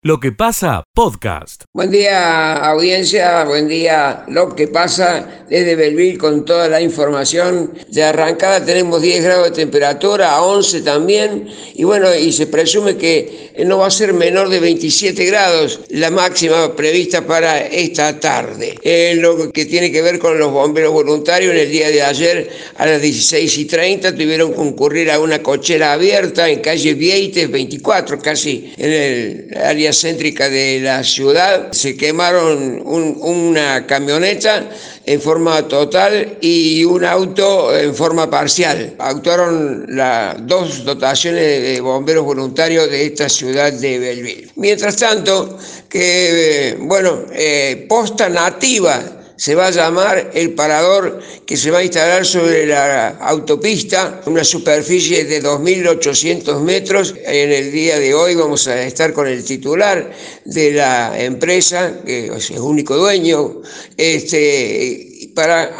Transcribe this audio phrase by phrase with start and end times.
[0.00, 1.64] Lo que pasa, podcast.
[1.74, 3.42] Buen día, audiencia.
[3.42, 7.76] Buen día, lo que pasa desde Belville con toda la información.
[7.88, 11.48] De arrancada tenemos 10 grados de temperatura, a 11 también.
[11.74, 16.12] Y bueno, y se presume que no va a ser menor de 27 grados la
[16.12, 18.76] máxima prevista para esta tarde.
[18.84, 22.48] En lo que tiene que ver con los bomberos voluntarios, en el día de ayer
[22.76, 27.50] a las 16 y 30 tuvieron que concurrir a una cochera abierta en calle Vieites
[27.50, 34.68] 24, casi en el área céntrica de la ciudad, se quemaron una camioneta
[35.04, 38.94] en forma total y un auto en forma parcial.
[38.98, 44.50] Actuaron las dos dotaciones de bomberos voluntarios de esta ciudad de Belleville.
[44.56, 51.70] Mientras tanto, que, bueno, eh, posta nativa se va a llamar el parador que se
[51.70, 57.14] va a instalar sobre la autopista, una superficie de 2.800 metros.
[57.24, 60.10] En el día de hoy vamos a estar con el titular
[60.44, 63.62] de la empresa, que es el único dueño,
[63.96, 65.70] este, para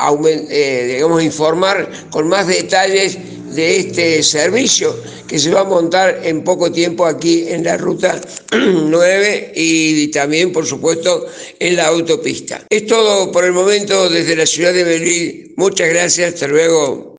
[0.50, 3.18] eh, informar con más detalles
[3.56, 8.20] de este servicio que se va a montar en poco tiempo aquí en la ruta
[8.52, 11.26] 9 y también, por supuesto,
[11.58, 12.62] en la autopista.
[12.70, 15.54] Es todo por el momento desde la ciudad de Berlín.
[15.56, 17.16] Muchas gracias, hasta luego.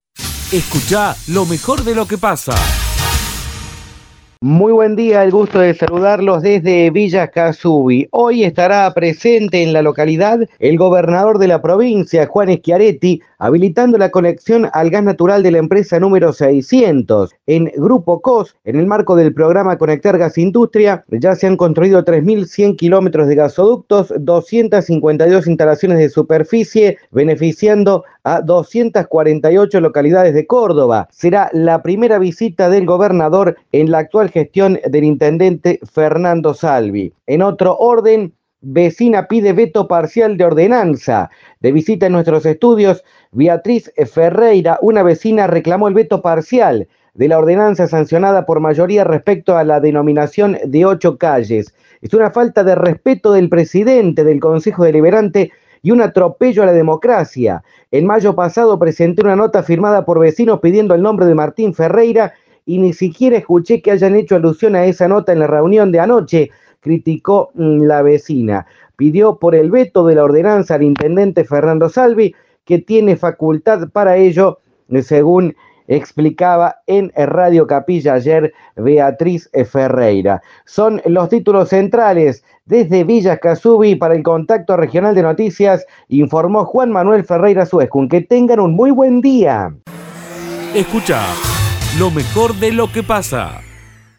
[0.49, 2.55] Escucha lo mejor de lo que pasa.
[4.41, 8.07] Muy buen día, el gusto de saludarlos desde Villa Casubi.
[8.11, 14.11] Hoy estará presente en la localidad el gobernador de la provincia, Juan Schiaretti, habilitando la
[14.11, 17.35] conexión al gas natural de la empresa número 600.
[17.47, 22.05] En Grupo COS, en el marco del programa Conectar Gas Industria, ya se han construido
[22.05, 31.09] 3.100 kilómetros de gasoductos, 252 instalaciones de superficie, beneficiando a 248 localidades de Córdoba.
[31.11, 37.13] Será la primera visita del gobernador en la actual gestión del intendente Fernando Salvi.
[37.27, 41.29] En otro orden, vecina pide veto parcial de ordenanza.
[41.59, 47.37] De visita en nuestros estudios, Beatriz Ferreira, una vecina, reclamó el veto parcial de la
[47.37, 51.73] ordenanza sancionada por mayoría respecto a la denominación de ocho calles.
[52.01, 56.73] Es una falta de respeto del presidente del Consejo Deliberante y un atropello a la
[56.73, 57.63] democracia.
[57.91, 62.33] En mayo pasado presenté una nota firmada por vecinos pidiendo el nombre de Martín Ferreira
[62.69, 65.99] y ni siquiera escuché que hayan hecho alusión a esa nota en la reunión de
[66.01, 68.67] anoche, criticó mm, la vecina.
[68.95, 72.35] Pidió por el veto de la ordenanza al intendente Fernando Salvi,
[72.65, 74.59] que tiene facultad para ello,
[75.01, 75.55] según
[75.87, 80.43] explicaba en Radio Capilla ayer Beatriz Ferreira.
[80.65, 86.91] Son los títulos centrales desde Villa Casubi para el Contacto Regional de Noticias, informó Juan
[86.91, 88.07] Manuel Ferreira Suescun.
[88.07, 89.73] Que tengan un muy buen día.
[90.75, 91.19] Escucha
[91.97, 93.61] lo mejor de lo que pasa.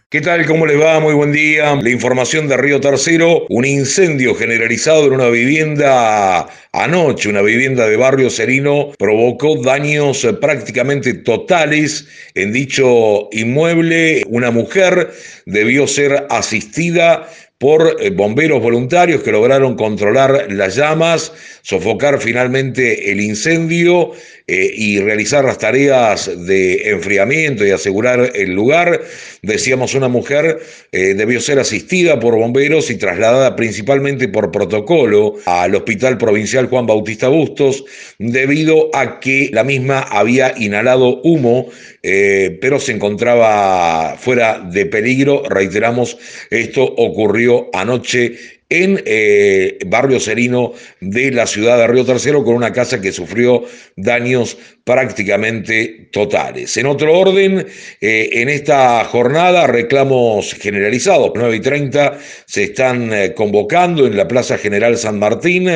[0.09, 0.45] ¿Qué tal?
[0.45, 0.99] ¿Cómo le va?
[0.99, 1.77] Muy buen día.
[1.77, 7.97] La información de Río Tercero, un incendio generalizado en una vivienda anoche, una vivienda de
[7.97, 14.25] barrio Serino, provocó daños prácticamente totales en dicho inmueble.
[14.27, 15.13] Una mujer
[15.47, 17.29] debió ser asistida
[17.61, 21.31] por eh, bomberos voluntarios que lograron controlar las llamas,
[21.61, 24.13] sofocar finalmente el incendio
[24.53, 29.01] eh, y realizar las tareas de enfriamiento y asegurar el lugar.
[29.43, 30.59] Decíamos, una mujer
[30.91, 36.85] eh, debió ser asistida por bomberos y trasladada principalmente por protocolo al Hospital Provincial Juan
[36.85, 37.85] Bautista Bustos,
[38.19, 41.69] debido a que la misma había inhalado humo,
[42.03, 45.45] pero se encontraba fuera de peligro.
[45.49, 46.19] Reiteramos,
[46.51, 52.73] esto ocurrió anoche en eh, Barrio Serino de la ciudad de Río Tercero con una
[52.73, 53.65] casa que sufrió
[53.97, 56.77] daños prácticamente totales.
[56.77, 57.67] En otro orden,
[58.01, 64.29] eh, en esta jornada reclamos generalizados, 9 y 30 se están eh, convocando en la
[64.29, 65.69] Plaza General San Martín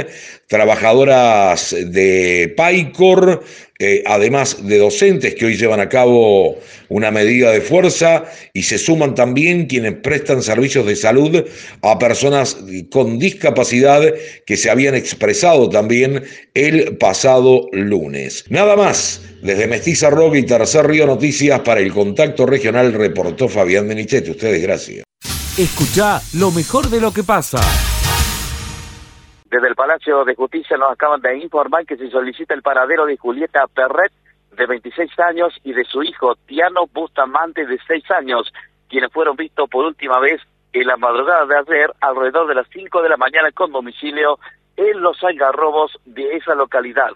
[0.46, 3.42] trabajadoras de PAICOR,
[4.06, 6.58] además de docentes que hoy llevan a cabo
[6.88, 11.44] una medida de fuerza y se suman también quienes prestan servicios de salud
[11.82, 12.56] a personas
[12.90, 14.02] con discapacidad
[14.46, 16.22] que se habían expresado también
[16.54, 18.44] el pasado lunes.
[18.48, 23.88] Nada más, desde Mestiza Rock y Tercer Río Noticias para el Contacto Regional reportó Fabián
[23.88, 24.30] Benichete.
[24.30, 25.04] Ustedes gracias.
[25.56, 27.60] Escucha lo mejor de lo que pasa.
[29.44, 33.16] Desde el Palacio de Justicia nos acaban de informar que se solicita el paradero de
[33.16, 34.10] Julieta Perret,
[34.52, 38.52] de 26 años, y de su hijo Tiano Bustamante, de 6 años,
[38.88, 40.40] quienes fueron vistos por última vez
[40.72, 44.38] en la madrugada de ayer, alrededor de las 5 de la mañana, con domicilio
[44.76, 47.10] en los algarrobos de esa localidad.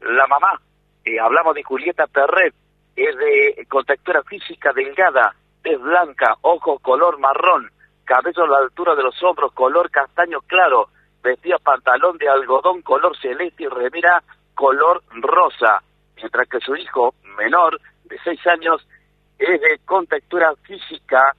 [0.00, 0.60] La mamá,
[1.04, 2.52] eh, hablamos de Julieta Perret,
[2.96, 7.70] es de contextura física delgada, es blanca, ojos color marrón,
[8.04, 10.88] cabello a la altura de los hombros, color castaño claro,
[11.22, 14.22] vestía pantalón de algodón color celeste y remera
[14.54, 15.82] color rosa,
[16.16, 18.86] mientras que su hijo menor, de seis años,
[19.38, 21.34] es de contextura física,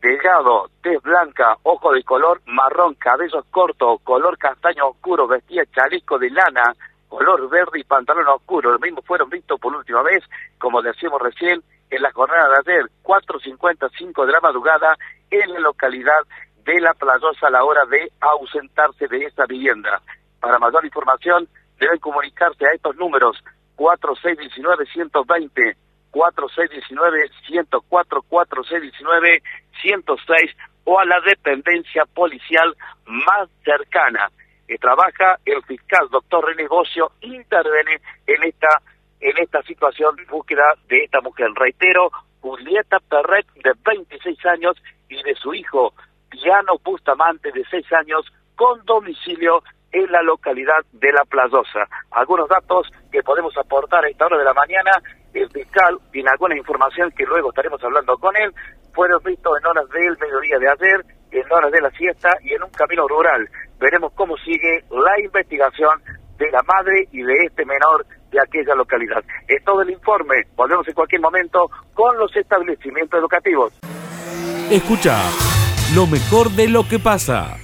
[0.00, 6.30] delgado, tez blanca, ojo de color marrón, cabello corto, color castaño oscuro, vestía chaleco de
[6.30, 6.74] lana,
[7.08, 8.72] color verde y pantalón oscuro.
[8.72, 10.22] Los mismos fueron vistos por última vez,
[10.58, 14.96] como decíamos recién, en la jornada de ayer, 4.55 de la madrugada,
[15.30, 16.20] en la localidad
[16.66, 20.02] de La Playosa a la hora de ausentarse de esta vivienda.
[20.40, 21.48] Para mayor información,
[21.78, 23.40] deben comunicarse a estos números
[23.76, 25.76] 4619-120,
[26.10, 32.76] 4619-104, 4619-106 o a la dependencia policial
[33.06, 34.28] más cercana.
[34.66, 38.82] Que trabaja el fiscal doctor René Bocio interviene en esta
[39.20, 41.52] en esta situación de búsqueda de esta mujer.
[41.54, 42.10] Reitero,
[42.40, 44.76] Julieta Perret, de 26 años,
[45.08, 45.94] y de su hijo,
[46.46, 51.88] Diano Bustamante, de 6 años, con domicilio en la localidad de La Playosa.
[52.12, 54.92] Algunos datos que podemos aportar a esta hora de la mañana,
[55.34, 58.54] el fiscal tiene alguna información que luego estaremos hablando con él,
[58.94, 62.62] fueron vistos en horas del mediodía de ayer, en horas de la siesta y en
[62.62, 63.48] un camino rural.
[63.80, 66.00] Veremos cómo sigue la investigación
[66.38, 69.24] de la madre y de este menor de aquella localidad.
[69.48, 70.44] Es todo el informe.
[70.54, 73.72] Volvemos en cualquier momento con los establecimientos educativos.
[74.70, 75.55] Escucha
[75.94, 77.56] lo mejor de lo que pasa.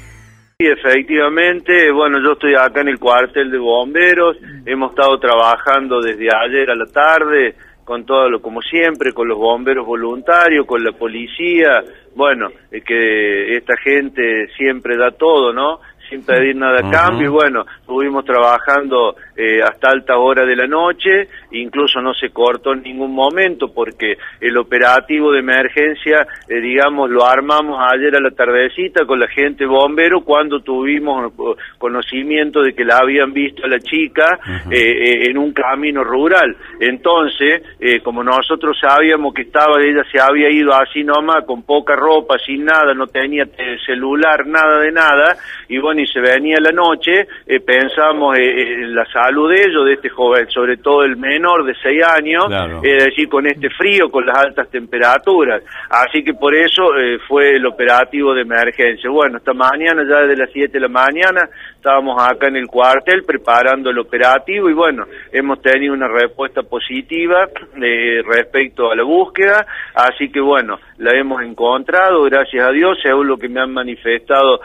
[0.59, 6.29] Sí, efectivamente, bueno, yo estoy acá en el cuartel de bomberos, hemos estado trabajando desde
[6.33, 10.93] ayer a la tarde con todo lo como siempre, con los bomberos voluntarios, con la
[10.93, 11.83] policía,
[12.15, 15.81] bueno, es que esta gente siempre da todo, ¿no?
[16.13, 20.67] sin pedir nada a cambio y bueno, estuvimos trabajando eh, hasta alta hora de la
[20.67, 27.11] noche, incluso no se cortó en ningún momento porque el operativo de emergencia, eh, digamos,
[27.11, 32.75] lo armamos ayer a la tardecita con la gente bombero cuando tuvimos eh, conocimiento de
[32.75, 34.39] que la habían visto a la chica
[34.71, 36.57] en un camino rural.
[36.81, 37.63] Entonces,
[38.03, 42.65] como nosotros sabíamos que estaba, ella se había ido así nomás, con poca ropa, sin
[42.65, 43.47] nada, no tenía
[43.85, 45.37] celular, nada de nada,
[45.69, 49.85] y bueno, y se venía la noche, eh, pensamos eh, en la salud de ellos,
[49.87, 52.45] de este joven, sobre todo el menor de 6 años,
[52.83, 55.63] es decir, con este frío, con las altas temperaturas.
[55.89, 59.11] Así que por eso eh, fue el operativo de emergencia.
[59.11, 61.49] Bueno, esta mañana, ya desde las 7 de la mañana,
[61.83, 67.49] estábamos acá en el cuartel preparando el operativo y bueno, hemos tenido una respuesta positiva
[68.25, 73.37] respecto a la búsqueda, así que bueno, la hemos encontrado, gracias a Dios, según lo
[73.37, 74.61] que me han manifestado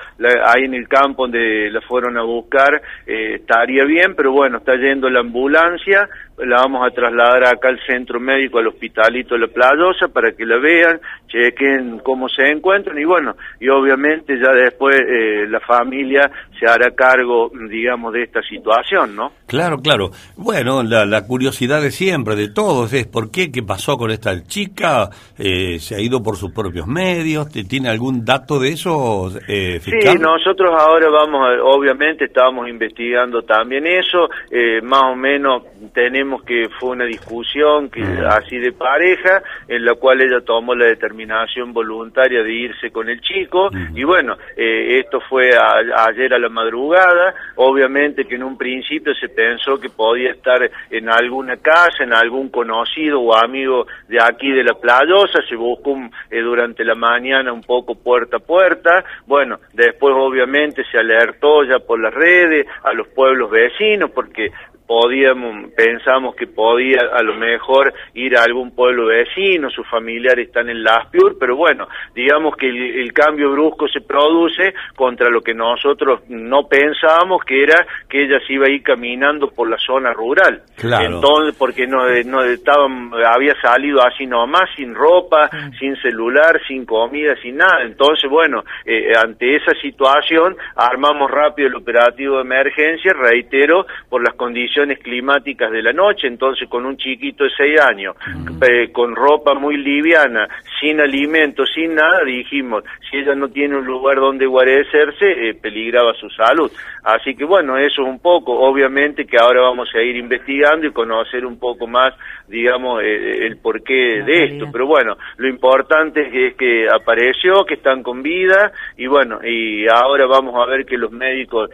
[0.45, 4.75] ahí en el campo donde la fueron a buscar, eh, estaría bien, pero bueno, está
[4.75, 9.47] yendo la ambulancia, la vamos a trasladar acá al centro médico, al hospitalito de la
[9.47, 14.95] Playosa, para que la vean, chequen cómo se encuentran y bueno, y obviamente ya después
[14.99, 16.29] eh, la familia
[16.59, 19.31] se hará cargo, digamos, de esta situación, ¿no?
[19.47, 20.11] Claro, claro.
[20.35, 25.09] Bueno, la, curiosidad de siempre, de todos, es por qué, qué pasó con esta chica,
[25.37, 30.17] eh, se ha ido por sus propios medios, ¿tiene algún dato de eso, eh, fiscal?
[30.17, 35.63] Sí, nosotros ahora vamos, a, obviamente estábamos investigando también eso, eh, más o menos
[35.93, 40.85] tenemos que fue una discusión que así de pareja, en la cual ella tomó la
[40.85, 46.49] determinación voluntaria de irse con el chico, y bueno, eh, esto fue ayer a la
[46.49, 52.13] madrugada, obviamente que en un principio se pensó que podía estar en alguna casa, en
[52.13, 55.97] algún conocido o amigo de aquí de la Playosa, se buscó
[56.29, 61.79] eh, durante la mañana un poco puerta a puerta, bueno, después obviamente se alertó ya
[61.79, 64.51] por las redes a los pueblos vecinos porque
[64.87, 70.69] podíamos, pensamos que podía a lo mejor ir a algún pueblo vecino, sus familiares están
[70.69, 76.21] en Laspiur, pero bueno, digamos que el, cambio brusco se produce contra lo que nosotros
[76.29, 80.61] no pensábamos que era que ella se iba a ir caminando por la zona rural.
[80.77, 87.35] Entonces, porque no, no estaban, había salido así nomás, sin ropa, sin celular, sin comida,
[87.41, 87.81] sin nada.
[87.81, 94.35] Entonces, bueno, eh, ante esa situación armamos rápido el operativo de emergencia, reitero, por las
[94.35, 98.15] condiciones climáticas de la noche, entonces con un chiquito de seis años,
[98.61, 100.47] eh, con ropa muy liviana,
[100.79, 106.13] sin alimento, sin nada, dijimos, si ella no tiene un lugar donde guarecerse, eh, peligraba
[106.13, 106.71] su salud.
[107.03, 110.91] Así que bueno, eso es un poco, obviamente que ahora vamos a ir investigando y
[110.91, 112.13] conocer un poco más,
[112.47, 114.67] digamos, eh, el porqué de esto.
[114.71, 120.25] Pero bueno, lo importante es que, apareció, que están con vida y bueno, y ahora
[120.27, 121.69] vamos a ver que los médicos,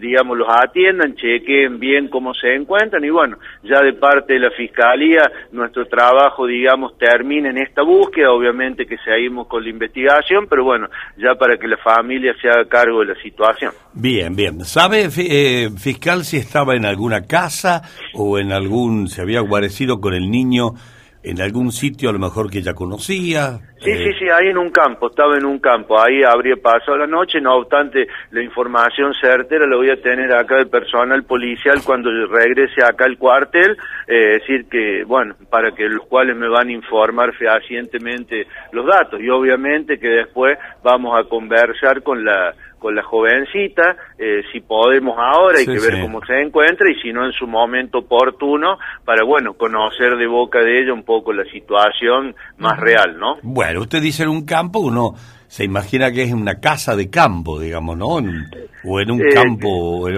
[0.00, 4.50] digamos, los atiendan, chequen bien cómo se encuentran y bueno, ya de parte de la
[4.50, 10.64] Fiscalía nuestro trabajo, digamos, termina en esta búsqueda, obviamente que seguimos con la investigación, pero
[10.64, 13.72] bueno, ya para que la familia se haga cargo de la situación.
[13.94, 14.64] Bien, bien.
[14.64, 17.82] ¿Sabe, eh, fiscal, si estaba en alguna casa
[18.14, 20.74] o en algún, se había guarecido con el niño
[21.22, 23.58] en algún sitio a lo mejor que ya conocía?
[23.78, 26.98] Sí, Eh, sí, sí, ahí en un campo, estaba en un campo, ahí habría pasado
[26.98, 31.80] la noche, no obstante, la información certera la voy a tener acá del personal policial
[31.84, 36.48] cuando regrese acá al cuartel, eh, es decir que, bueno, para que los cuales me
[36.48, 42.54] van a informar fehacientemente los datos y obviamente que después vamos a conversar con la
[42.80, 46.00] con la jovencita, eh, si podemos ahora, hay Sí, que ver sí.
[46.00, 50.58] cómo se encuentra y si no en su momento oportuno, para, bueno, conocer de boca
[50.58, 53.36] de ella un poco la situación más real, ¿no?
[53.42, 55.14] Bueno, usted dice en un campo, uno
[55.46, 58.18] se imagina que es una casa de campo, digamos, ¿no?
[58.18, 58.46] En-
[58.84, 60.16] o en un Eh, campo, o, en-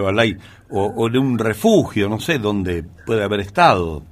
[0.70, 4.02] o, o en un refugio, no sé, donde puede haber estado.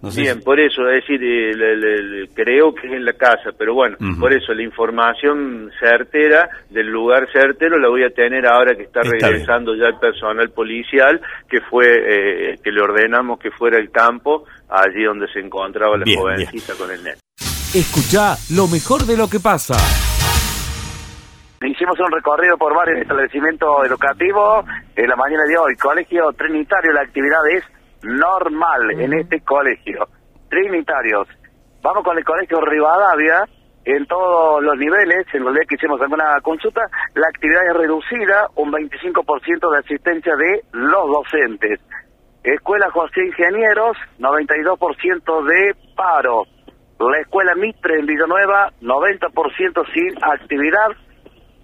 [0.00, 2.92] No sé Bien, si- por eso, es decir, eh, le- le- le- creo que es
[2.92, 8.04] en la casa, pero bueno, por eso la información certera del lugar certero la voy
[8.04, 9.32] a tener ahora que está, Está bien.
[9.32, 11.84] regresando ya el personal policial, que fue,
[12.52, 16.74] eh, que le ordenamos que fuera el campo, allí donde se encontraba la Bien, jovencita
[16.74, 17.16] con el nene.
[17.74, 19.74] Escucha lo mejor de lo que pasa.
[21.60, 24.64] Hicimos un recorrido por varios establecimientos educativos
[24.94, 25.74] en la mañana de hoy.
[25.74, 27.64] Colegio Trinitario, la actividad es
[28.02, 30.06] normal en este colegio.
[30.48, 31.28] Trinitarios.
[31.82, 33.44] Vamos con el colegio Rivadavia.
[33.84, 36.82] En todos los niveles, en realidad que hicimos alguna consulta,
[37.14, 41.80] la actividad es reducida, un 25% de asistencia de los docentes.
[42.44, 46.44] Escuela José Ingenieros, 92% de paro.
[46.98, 50.88] La escuela Mitre en Villanueva, 90% sin actividad.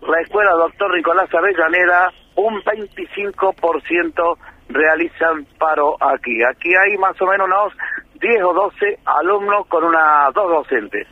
[0.07, 4.37] La escuela Doctor Nicolás Avellaneda, un 25%
[4.69, 6.43] realizan paro aquí.
[6.43, 7.73] Aquí hay más o menos unos
[8.21, 11.07] 10 o 12 alumnos con una dos docentes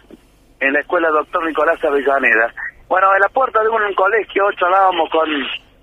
[0.61, 2.53] en la escuela Doctor Nicolás Avellaneda.
[2.89, 5.29] Bueno, en la puerta de un colegio charlábamos con,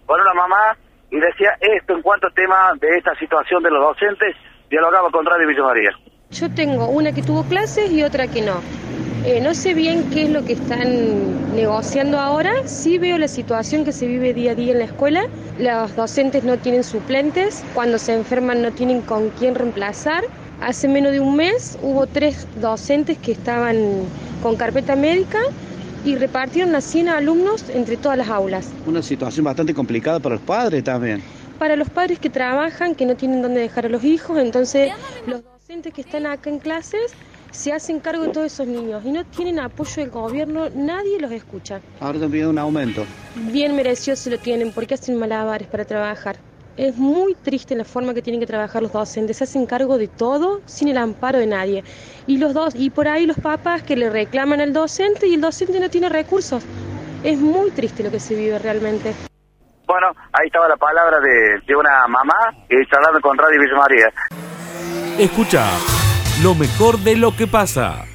[0.05, 0.77] con una mamá
[1.11, 4.35] y decía esto en cuanto al tema de esta situación de los docentes,
[4.69, 5.91] dialogaba con Radio Villa María.
[6.29, 8.61] Yo tengo una que tuvo clases y otra que no.
[9.25, 12.65] Eh, no sé bien qué es lo que están negociando ahora.
[12.65, 15.23] Sí veo la situación que se vive día a día en la escuela.
[15.59, 17.63] Los docentes no tienen suplentes.
[17.73, 20.23] Cuando se enferman no tienen con quién reemplazar.
[20.61, 23.77] Hace menos de un mes hubo tres docentes que estaban
[24.41, 25.39] con carpeta médica
[26.05, 28.69] y repartieron a 100 alumnos entre todas las aulas.
[28.85, 31.21] Una situación bastante complicada para los padres también.
[31.57, 34.93] Para los padres que trabajan, que no tienen dónde dejar a los hijos, entonces
[35.27, 37.13] los docentes que están acá en clases
[37.51, 41.31] se hacen cargo de todos esos niños y no tienen apoyo del gobierno, nadie los
[41.31, 41.81] escucha.
[41.99, 43.05] Ahora están pidiendo un aumento.
[43.35, 46.37] Bien merecido se lo tienen porque hacen malabares para trabajar.
[46.77, 50.07] Es muy triste la forma que tienen que trabajar los docentes, se hacen cargo de
[50.07, 51.83] todo sin el amparo de nadie.
[52.25, 55.41] Y los dos y por ahí los papás que le reclaman al docente y el
[55.41, 56.63] docente no tiene recursos.
[57.23, 59.13] Es muy triste lo que se vive realmente.
[59.85, 64.13] Bueno, ahí estaba la palabra de, de una mamá eh, charlando con Radio Villa María.
[65.17, 65.65] Escucha
[66.43, 68.05] lo mejor de lo que pasa.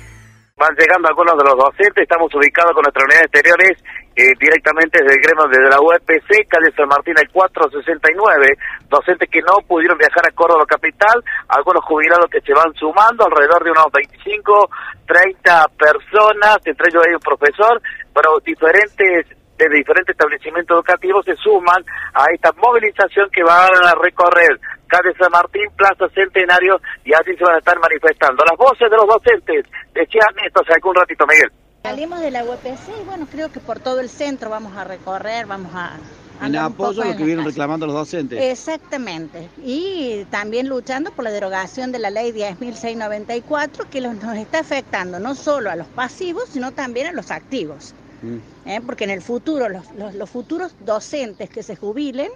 [0.57, 3.77] Van llegando algunos de los docentes, estamos ubicados con nuestras unidades exteriores
[4.17, 8.57] eh, directamente desde el gremio desde la UEPC, calle San Martín el 469,
[8.89, 13.63] docentes que no pudieron viajar a Córdoba capital, algunos jubilados que se van sumando, alrededor
[13.65, 14.71] de unos 25,
[15.05, 17.83] 30 personas, entre ellos hay un profesor,
[18.15, 19.27] pero diferentes
[19.59, 21.83] de diferentes establecimientos educativos se suman
[22.15, 24.59] a esta movilización que van a recorrer
[24.97, 28.45] calle San Martín, Plaza Centenario y así se van a estar manifestando.
[28.45, 31.51] Las voces de los docentes decían esto hace algún ratito, Miguel.
[31.83, 35.47] Salimos de la UPC y bueno, creo que por todo el centro vamos a recorrer,
[35.47, 35.97] vamos a...
[36.43, 38.43] En apoyo a lo que vienen reclamando los docentes.
[38.43, 39.49] Exactamente.
[39.63, 45.21] Y también luchando por la derogación de la ley 10.694 que los- nos está afectando
[45.21, 47.95] no solo a los pasivos, sino también a los activos.
[48.23, 48.69] Mm.
[48.69, 48.81] ¿eh?
[48.85, 52.31] Porque en el futuro, los, los- los futuros docentes que se jubilen,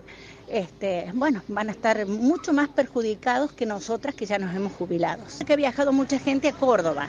[0.50, 5.22] este, bueno, van a estar mucho más perjudicados que nosotras que ya nos hemos jubilado.
[5.46, 7.08] Que ha viajado mucha gente a Córdoba,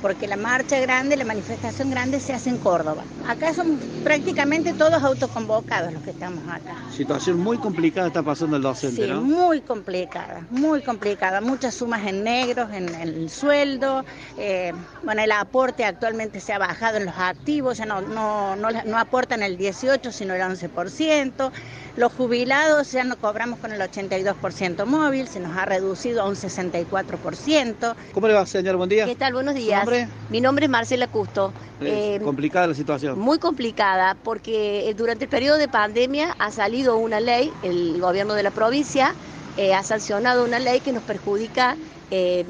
[0.00, 3.04] porque la marcha grande, la manifestación grande se hace en Córdoba.
[3.28, 6.76] Acá son prácticamente todos autoconvocados los que estamos acá.
[6.90, 9.20] Situación muy complicada está pasando el docente, Sí, ¿no?
[9.22, 11.40] muy complicada, muy complicada.
[11.40, 14.04] Muchas sumas en negros, en, en el sueldo.
[14.38, 14.72] eh,
[15.02, 18.98] bueno, el aporte actualmente se ha bajado en los activos, ya no, no, no, no
[18.98, 21.50] aportan el 18, sino el 11%.
[21.96, 26.34] Los jubilados ya no cobramos con el 82% móvil, se nos ha reducido a un
[26.36, 27.94] 64%.
[28.12, 28.76] ¿Cómo le va, señor?
[28.76, 29.04] Buen día.
[29.04, 29.34] ¿Qué tal?
[29.34, 29.80] Buenos ¿Su días.
[29.80, 30.08] nombre?
[30.30, 31.52] Mi nombre es Marcela Custo.
[31.80, 33.18] Es Eh, complicada la situación.
[33.18, 38.34] muy complicada porque eh, durante el periodo de pandemia ha salido una ley, el gobierno
[38.34, 39.14] de la provincia,
[39.56, 41.76] eh, ha sancionado una ley que nos perjudica
[42.14, 42.44] eh,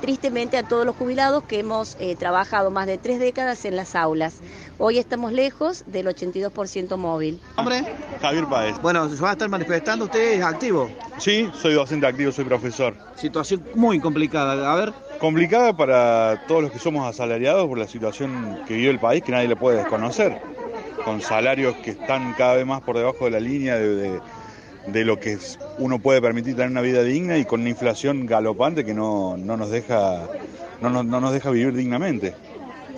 [0.00, 3.96] tristemente a todos los jubilados que hemos eh, trabajado más de tres décadas en las
[3.96, 4.36] aulas.
[4.78, 7.40] Hoy estamos lejos del 82% móvil.
[7.56, 7.84] ¿Nombre?
[8.22, 8.80] Javier Páez.
[8.80, 10.04] Bueno, ¿se va a estar manifestando?
[10.04, 10.88] ¿Usted es activo?
[11.18, 12.94] Sí, soy docente activo, soy profesor.
[13.16, 14.72] Situación muy complicada.
[14.72, 14.94] A ver.
[15.18, 19.32] Complicada para todos los que somos asalariados por la situación que vive el país, que
[19.32, 20.40] nadie le puede desconocer.
[21.04, 24.20] Con salarios que están cada vez más por debajo de la línea de, de,
[24.92, 25.38] de lo que
[25.78, 29.56] uno puede permitir tener una vida digna y con una inflación galopante que no, no
[29.56, 30.28] nos deja
[30.80, 32.34] no, no, no nos deja vivir dignamente.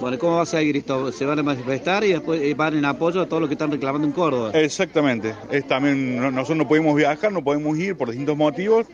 [0.01, 1.13] Bueno, ¿cómo va a seguir esto?
[1.13, 3.71] ¿Se van a manifestar y después eh, van en apoyo a todo lo que están
[3.71, 4.51] reclamando en Córdoba?
[4.55, 5.35] Exactamente.
[5.51, 8.87] Es también, no- nosotros no podemos viajar, no podemos ir por distintos motivos,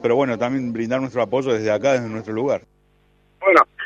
[0.00, 2.62] pero bueno, también brindar nuestro apoyo desde acá, desde nuestro lugar.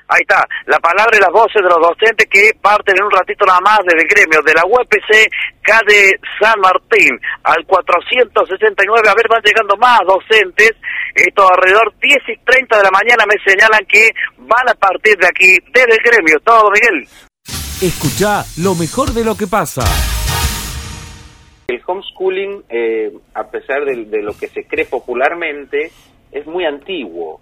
[0.08, 3.44] Ahí está, la palabra y las voces de los docentes que parten en un ratito
[3.44, 5.26] nada más desde el gremio de la UPC
[5.66, 9.08] calle San Martín al 469.
[9.08, 10.72] A ver, van llegando más docentes.
[11.14, 15.26] Esto alrededor 10 y 30 de la mañana me señalan que van a partir de
[15.26, 16.38] aquí, desde el gremio.
[16.40, 17.08] Todo, Miguel.
[17.82, 19.82] Escucha lo mejor de lo que pasa.
[21.66, 25.90] El homeschooling, eh, a pesar de, de lo que se cree popularmente,
[26.36, 27.40] es muy antiguo.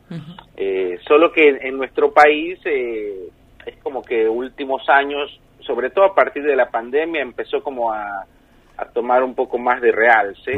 [0.57, 3.29] Eh, solo que en, en nuestro país eh,
[3.67, 8.25] es como que últimos años, sobre todo a partir de la pandemia, empezó como a,
[8.77, 10.53] a tomar un poco más de realce.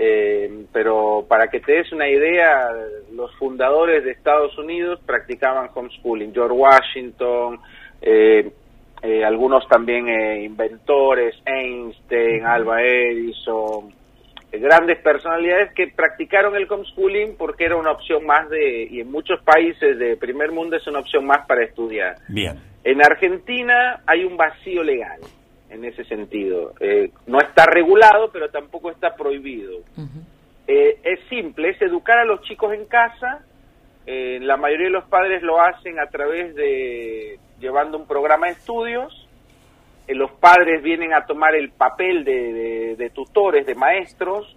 [0.00, 2.70] Eh, pero para que te des una idea,
[3.12, 6.32] los fundadores de Estados Unidos practicaban homeschooling.
[6.32, 7.58] George Washington,
[8.00, 8.50] eh,
[9.02, 13.92] eh, algunos también eh, inventores, Einstein, Alba Edison,
[14.52, 19.40] grandes personalidades que practicaron el homeschooling porque era una opción más de, y en muchos
[19.42, 22.16] países de primer mundo es una opción más para estudiar.
[22.28, 22.58] Bien.
[22.84, 25.20] En Argentina hay un vacío legal
[25.70, 26.72] en ese sentido.
[26.80, 29.80] Eh, no está regulado, pero tampoco está prohibido.
[30.66, 33.44] Eh, es simple, es educar a los chicos en casa.
[34.06, 38.52] Eh, la mayoría de los padres lo hacen a través de llevando un programa de
[38.52, 39.27] estudios.
[40.08, 44.56] Eh, los padres vienen a tomar el papel de, de- de tutores, de maestros,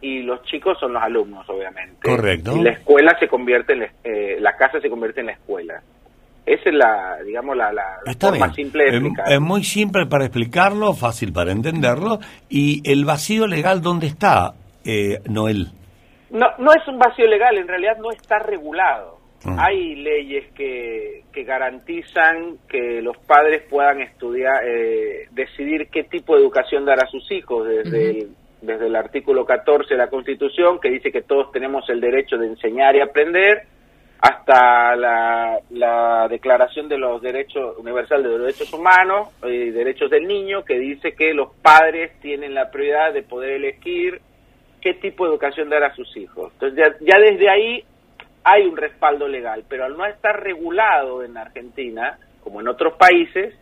[0.00, 2.00] y los chicos son los alumnos, obviamente.
[2.02, 2.56] Correcto.
[2.56, 5.82] Y la escuela se convierte en la, eh, la casa se convierte en la escuela.
[6.44, 8.54] Esa es la, digamos, la, la Está forma bien.
[8.56, 9.32] simple de Es- explicar.
[9.32, 12.18] es muy simple para explicarlo, fácil para entenderlo.
[12.48, 15.68] ¿Y el vacío legal dónde está, eh, Noel?
[16.30, 19.18] No, no es un vacío legal, en realidad no está regulado.
[19.44, 19.58] Mm.
[19.58, 26.42] Hay leyes que, que garantizan que los padres puedan estudiar, eh, decidir qué tipo de
[26.42, 28.28] educación dar a sus hijos, desde, el,
[28.60, 32.46] desde el artículo 14 de la Constitución, que dice que todos tenemos el derecho de
[32.46, 33.62] enseñar y aprender,
[34.20, 40.28] hasta la, la Declaración de los Derechos Universal de los Derechos Humanos y Derechos del
[40.28, 44.20] Niño, que dice que los padres tienen la prioridad de poder elegir
[44.80, 46.52] qué tipo de educación dar a sus hijos.
[46.52, 47.84] Entonces ya, ya desde ahí
[48.44, 53.54] hay un respaldo legal, pero al no estar regulado en Argentina, como en otros países,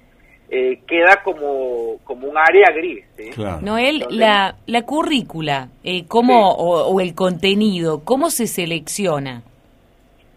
[0.48, 3.04] eh, queda como, como un área gris.
[3.16, 3.30] ¿sí?
[3.62, 9.42] Noel, la, la currícula, eh, ¿cómo, o, o el contenido, ¿cómo se selecciona?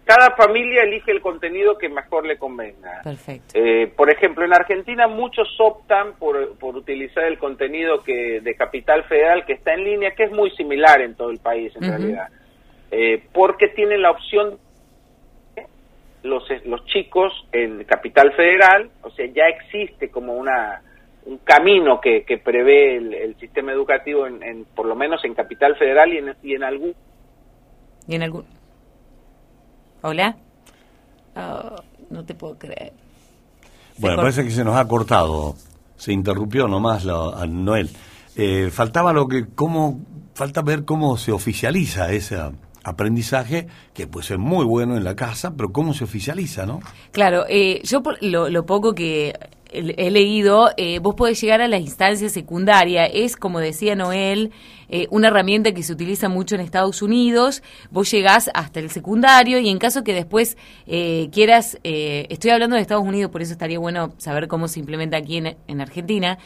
[0.06, 3.02] Cada familia elige el contenido que mejor le convenga.
[3.04, 3.54] Perfecto.
[3.58, 9.06] Eh, por ejemplo, en Argentina muchos optan por, por utilizar el contenido que de Capital
[9.06, 12.28] Federal que está en línea, que es muy similar en todo el país en realidad,
[12.96, 14.60] Eh, porque tienen la opción
[16.22, 20.82] los, los chicos en Capital Federal, o sea, ya existe como una
[21.26, 25.34] un camino que, que prevé el, el sistema educativo, en, en- por lo menos en
[25.34, 26.94] Capital Federal y en, y en algún
[28.08, 28.46] ¿Y en algún...
[30.02, 30.36] ¿Hola?
[31.36, 31.76] Oh,
[32.10, 32.92] no te puedo creer.
[33.98, 35.56] Bueno, parece que se nos ha cortado.
[35.96, 37.90] Se interrumpió nomás lo, a Noel.
[38.36, 40.00] Eh, faltaba lo que, cómo,
[40.36, 42.36] falta ver cómo se oficializa ese
[42.84, 46.80] aprendizaje, que puede ser muy bueno en la casa, pero cómo se oficializa, ¿no?
[47.12, 49.34] Claro, eh, yo por lo, poco que
[49.72, 53.06] he, he leído, eh, vos podés llegar a la instancia secundaria.
[53.06, 54.52] Es, como decía Noel,
[54.96, 57.64] eh, una herramienta que se utiliza mucho en Estados Unidos.
[57.90, 62.76] Vos llegás hasta el secundario y en caso que después eh, quieras, eh, estoy hablando
[62.76, 66.38] de Estados Unidos, por eso estaría bueno saber cómo se implementa aquí en, en Argentina.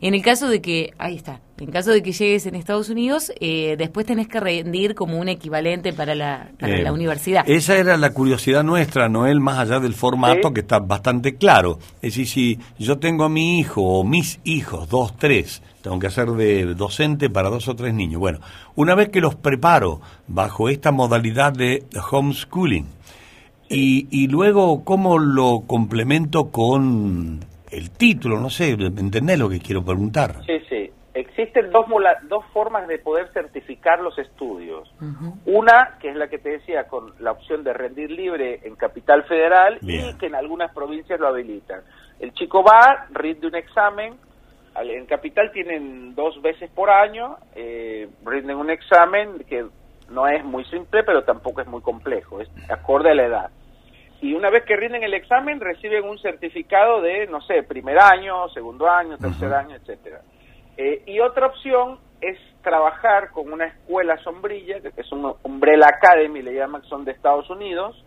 [0.00, 3.32] En el caso de que, ahí está, en caso de que llegues en Estados Unidos,
[3.40, 7.44] eh, después tenés que rendir como un equivalente para la, para Eh, la universidad.
[7.48, 10.54] Esa era la curiosidad nuestra, Noel, más allá del formato Sí.
[10.54, 11.78] que está bastante claro.
[12.02, 16.08] Es decir, si yo tengo a mi hijo o mis hijos, dos, tres, tengo que
[16.08, 18.18] hacer de docente para dos o tres niños.
[18.20, 18.40] Bueno,
[18.74, 22.86] una vez que los preparo bajo esta modalidad de homeschooling,
[23.68, 29.82] y, y luego cómo lo complemento con el título, no sé, ¿entendés lo que quiero
[29.82, 30.40] preguntar?
[30.44, 30.52] Sí,
[31.32, 31.86] existen dos,
[32.28, 34.92] dos formas de poder certificar los estudios.
[35.46, 39.24] Una, que es la que te decía, con la opción de rendir libre en Capital
[39.24, 41.80] Federal y que en algunas provincias lo habilitan.
[42.20, 44.14] El chico va, rinde un examen,
[44.76, 49.66] en Capital tienen dos veces por año, eh, rinden un examen que
[50.10, 53.50] no es muy simple, pero tampoco es muy complejo, es acorde a la edad.
[54.20, 58.48] Y una vez que rinden el examen, reciben un certificado de, no sé, primer año,
[58.50, 60.20] segundo año, tercer año, etcétera.
[60.76, 66.42] Eh, y otra opción es trabajar con una escuela sombrilla, que es una Umbrella Academy,
[66.42, 68.04] le llaman, son de Estados Unidos.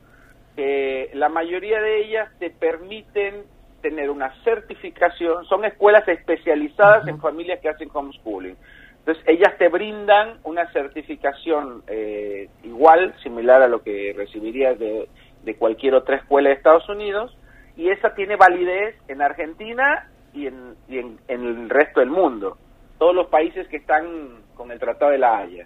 [0.56, 3.44] que la mayoría de ellas te permiten
[3.82, 8.56] tener una certificación, son escuelas especializadas en familias que hacen homeschooling.
[9.00, 15.08] Entonces, ellas te brindan una certificación eh, igual, similar a lo que recibirías de,
[15.44, 17.38] de cualquier otra escuela de Estados Unidos,
[17.78, 22.58] y esa tiene validez en Argentina y en, en, el resto del mundo.
[23.00, 25.66] Todos los países que están con el Tratado de la Haya.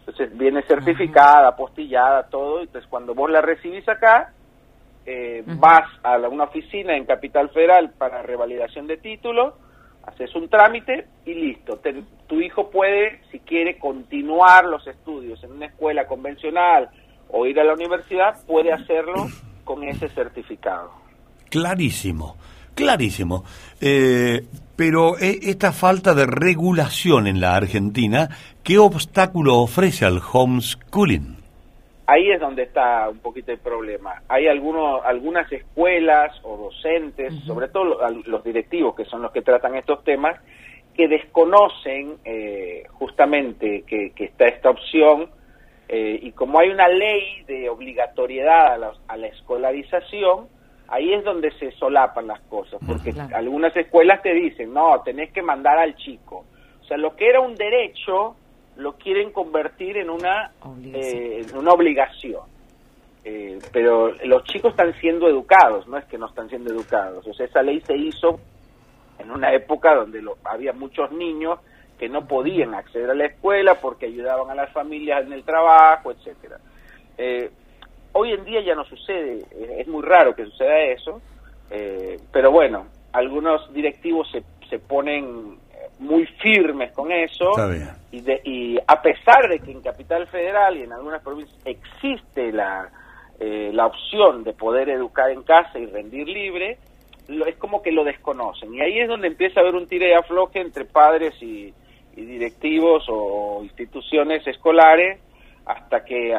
[0.00, 2.60] Entonces viene certificada, apostillada, todo.
[2.60, 4.32] Entonces cuando vos la recibís acá,
[5.06, 9.56] eh, vas a una oficina en Capital Federal para revalidación de título,
[10.04, 11.80] haces un trámite y listo.
[12.26, 16.90] tu hijo puede, si quiere, continuar los estudios en una escuela convencional
[17.28, 19.26] o ir a la universidad, puede hacerlo
[19.64, 20.90] con ese certificado.
[21.48, 22.36] Clarísimo.
[22.74, 23.44] Clarísimo.
[23.80, 24.42] Eh,
[24.76, 28.28] pero eh, esta falta de regulación en la Argentina,
[28.64, 31.36] ¿qué obstáculo ofrece al homeschooling?
[32.06, 34.22] Ahí es donde está un poquito el problema.
[34.28, 39.76] Hay algunos, algunas escuelas o docentes, sobre todo los directivos, que son los que tratan
[39.76, 40.40] estos temas,
[40.94, 45.30] que desconocen eh, justamente que, está esta opción
[45.94, 50.48] y como hay una ley de obligatoriedad a la escolarización,
[50.92, 55.40] ahí es donde se solapan las cosas, porque algunas escuelas te dicen, no, tenés que
[55.40, 56.44] mandar al chico.
[56.82, 58.36] O sea, lo que era un derecho
[58.76, 61.02] lo quieren convertir en una obligación.
[61.02, 62.42] Eh, una obligación.
[63.24, 67.26] Eh, pero los chicos están siendo educados, no es que no están siendo educados.
[67.26, 68.38] O sea, esa ley se hizo
[69.18, 71.58] en una época donde había muchos niños
[71.98, 76.12] que no podían acceder a la escuela porque ayudaban a las familias en el trabajo,
[76.12, 76.58] etcétera.
[77.16, 77.50] Eh,
[78.14, 79.38] Hoy en día ya no sucede,
[79.78, 81.20] es muy raro que suceda eso,
[81.70, 87.50] eh, pero bueno, algunos directivos se, se ponen eh, muy firmes con eso
[88.10, 92.90] y, y a pesar de que en Capital Federal y en algunas provincias existe la,
[93.40, 96.78] eh, la opción de poder educar en casa y rendir libre,
[97.28, 98.74] lo, es como que lo desconocen.
[98.74, 101.72] Y ahí es donde empieza a haber un tire y afloje entre padres y,
[102.14, 105.18] y directivos o instituciones escolares
[105.64, 106.34] hasta que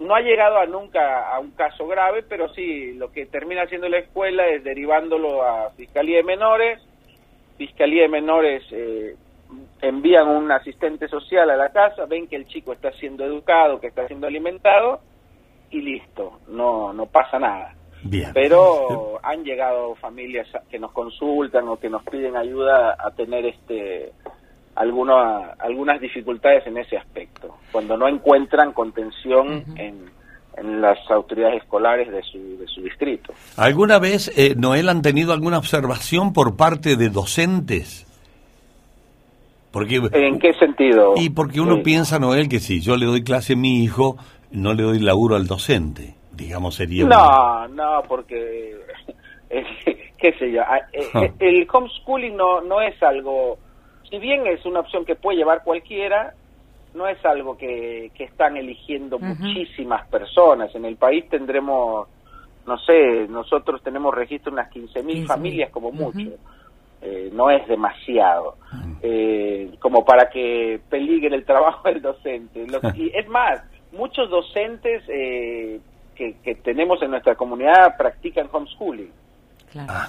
[0.00, 3.88] no ha llegado a nunca a un caso grave, pero sí, lo que termina haciendo
[3.88, 6.80] la escuela es derivándolo a Fiscalía de Menores,
[7.56, 9.14] Fiscalía de Menores eh,
[9.80, 13.88] envían un asistente social a la casa, ven que el chico está siendo educado, que
[13.88, 15.00] está siendo alimentado,
[15.70, 17.74] y listo, no, no pasa nada.
[18.34, 24.12] Pero han llegado familias que nos consultan o que nos piden ayuda a tener este
[24.74, 30.10] algunas dificultades en ese aspecto, cuando no encuentran contención en,
[30.56, 33.32] en, las autoridades escolares de su, de su distrito.
[33.56, 38.06] ¿Alguna vez, eh, Noel, han tenido alguna observación por parte de docentes?
[39.70, 41.14] Porque, ¿En qué sentido?
[41.16, 44.16] Y porque uno piensa, Noel, que si yo le doy clase a mi hijo,
[44.52, 47.04] no le doy laburo al docente, digamos sería...
[47.06, 48.76] No, no, porque,
[50.18, 51.26] qué sé yo, ah, eh, ah.
[51.40, 53.58] el homeschooling no, no es algo
[54.14, 56.34] si bien es una opción que puede llevar cualquiera,
[56.94, 60.72] no es algo que, están eligiendo muchísimas personas.
[60.76, 62.06] En el país tendremos,
[62.64, 66.30] no sé, nosotros tenemos registro de unas 15.000 familias como mucho.
[67.02, 68.56] Eh, no es demasiado,
[69.02, 72.64] eh, como para que peligre el trabajo del docente.
[72.94, 75.80] y es más, muchos docentes eh,
[76.14, 79.10] que, que, tenemos en nuestra comunidad practican homeschooling.
[79.72, 79.92] Claro.
[79.92, 80.08] Ah,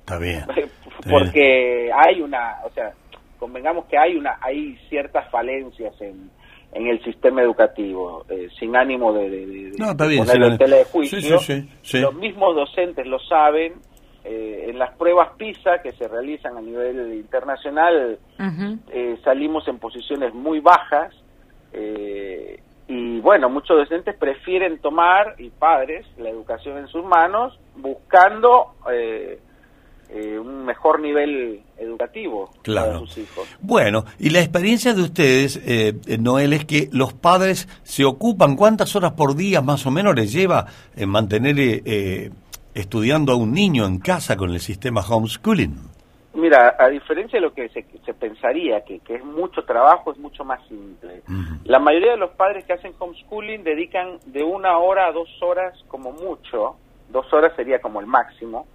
[0.00, 0.44] está bien.
[1.10, 2.94] Porque hay una, o sea,
[3.42, 6.30] convengamos que hay una hay ciertas falencias en,
[6.72, 11.40] en el sistema educativo, eh, sin ánimo de, de, no, en tela de juicio.
[12.00, 13.72] Los mismos docentes lo saben.
[14.24, 20.32] Eh, en las pruebas PISA que se realizan a nivel internacional eh, salimos en posiciones
[20.32, 21.12] muy bajas
[22.86, 29.40] y bueno, muchos docentes prefieren tomar, y padres, la educación en sus manos buscando eh,
[30.38, 33.48] un mejor nivel educativo para sus hijos.
[33.60, 38.94] Bueno, y la experiencia de ustedes, eh, Noel, es que los padres se ocupan, ¿cuántas
[38.94, 42.30] horas por día más o menos les lleva en mantener eh,
[42.74, 45.92] estudiando a un niño en casa con el sistema homeschooling?
[46.34, 50.18] Mira, a diferencia de lo que se, se pensaría, que, que, es mucho trabajo, es
[50.18, 51.22] mucho más simple.
[51.64, 55.78] La mayoría de los padres que hacen homeschooling dedican de una hora a dos horas
[55.88, 56.76] como mucho,
[57.10, 58.66] dos horas sería como el máximo,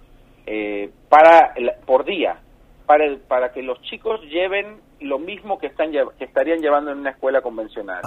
[0.50, 1.52] eh, para
[1.84, 2.38] por día,
[2.86, 6.98] para, el, para que los chicos lleven lo mismo que, están, que estarían llevando en
[6.98, 8.02] una escuela convencional.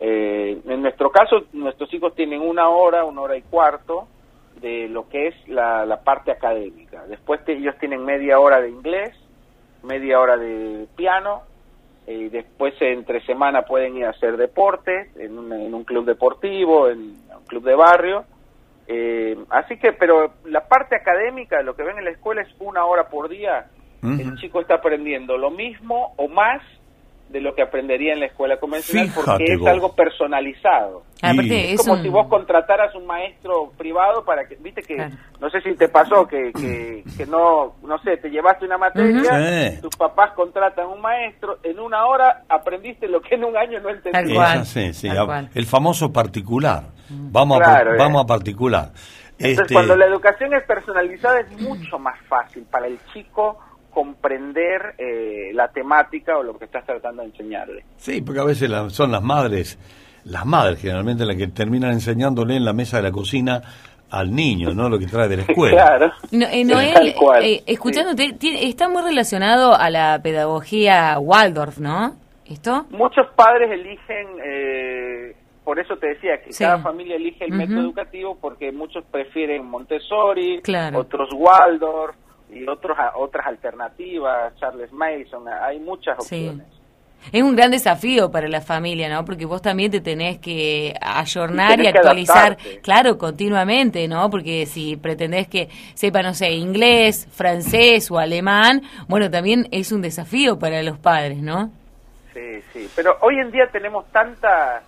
[0.00, 4.08] Eh, en nuestro caso, nuestros hijos tienen una hora, una hora y cuarto,
[4.60, 7.06] de lo que es la, la parte académica.
[7.06, 9.16] Después ellos tienen media hora de inglés,
[9.82, 11.42] media hora de piano,
[12.06, 16.88] y después entre semana pueden ir a hacer deporte en un, en un club deportivo,
[16.88, 18.24] en un club de barrio.
[18.86, 22.84] Eh, así que, pero la parte académica, lo que ven en la escuela es una
[22.84, 23.66] hora por día.
[24.02, 26.62] El chico está aprendiendo lo mismo o más
[27.30, 31.04] de lo que aprendería en la escuela convencional porque es algo personalizado.
[31.22, 34.96] es como si vos contrataras un maestro privado para que, viste que,
[35.40, 39.94] no sé si te pasó que, que, no, no sé, te llevaste una materia, tus
[39.96, 44.18] papás contratan un maestro, en una hora aprendiste lo que en un año no entendiste.
[45.54, 46.82] el famoso particular.
[47.10, 47.96] Vamos, a, eh.
[47.98, 48.90] vamos a particular.
[49.38, 53.58] Entonces, este cuando la educación es personalizada es mucho más fácil para el chico
[53.90, 57.84] comprender eh, la temática o lo que estás tratando de enseñarle.
[57.96, 59.78] Sí, porque a veces son las madres,
[60.24, 63.62] las madres generalmente las que terminan enseñándole en la mesa de la cocina
[64.10, 64.88] al niño, ¿no?
[64.88, 65.76] Lo que trae de la escuela.
[65.76, 66.12] Claro.
[66.32, 72.14] Eh, Noel, eh, escuchándote, está muy relacionado a la pedagogía Waldorf, ¿no?
[72.46, 72.86] ¿Esto?
[72.90, 74.26] Muchos padres eligen,
[75.64, 80.62] por eso te decía que cada familia elige el método educativo porque muchos prefieren Montessori,
[80.94, 82.16] otros Waldorf,
[82.52, 86.66] y otros otras alternativas, Charles Mason, hay muchas opciones.
[87.32, 89.26] Es un gran desafío para la familia, ¿no?
[89.26, 94.30] Porque vos también te tenés que ayornar y, actualizar, claro, continuamente, ¿no?
[94.30, 100.00] Porque si pretendés que sepa, no sé, inglés, francés o alemán, bueno, también es un
[100.00, 101.70] desafío para los padres, ¿no?
[102.32, 104.82] Sí, sí, pero hoy en día tenemos tanta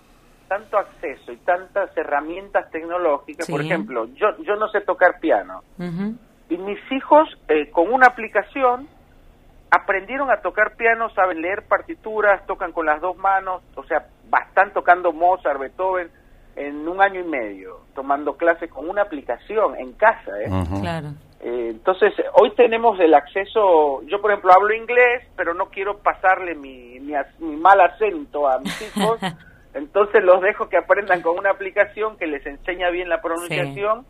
[0.53, 5.63] tanto acceso y tantas herramientas tecnológicas, por ejemplo, yo yo no sé tocar piano.
[6.49, 8.87] Y mis hijos, eh, con una aplicación,
[9.71, 14.05] aprendieron a tocar piano, saben leer partituras, tocan con las dos manos, o sea,
[14.47, 16.11] están tocando Mozart, Beethoven,
[16.55, 20.39] en un año y medio, tomando clases con una aplicación en casa.
[20.39, 20.49] ¿eh?
[20.81, 21.07] Claro.
[21.39, 26.53] Eh, entonces, hoy tenemos el acceso, yo por ejemplo hablo inglés, pero no quiero pasarle
[26.53, 27.15] mi, mi,
[27.57, 29.19] mal acento a mis hijos,
[29.73, 34.05] entonces los dejo que aprendan con una aplicación que les enseña bien la pronunciación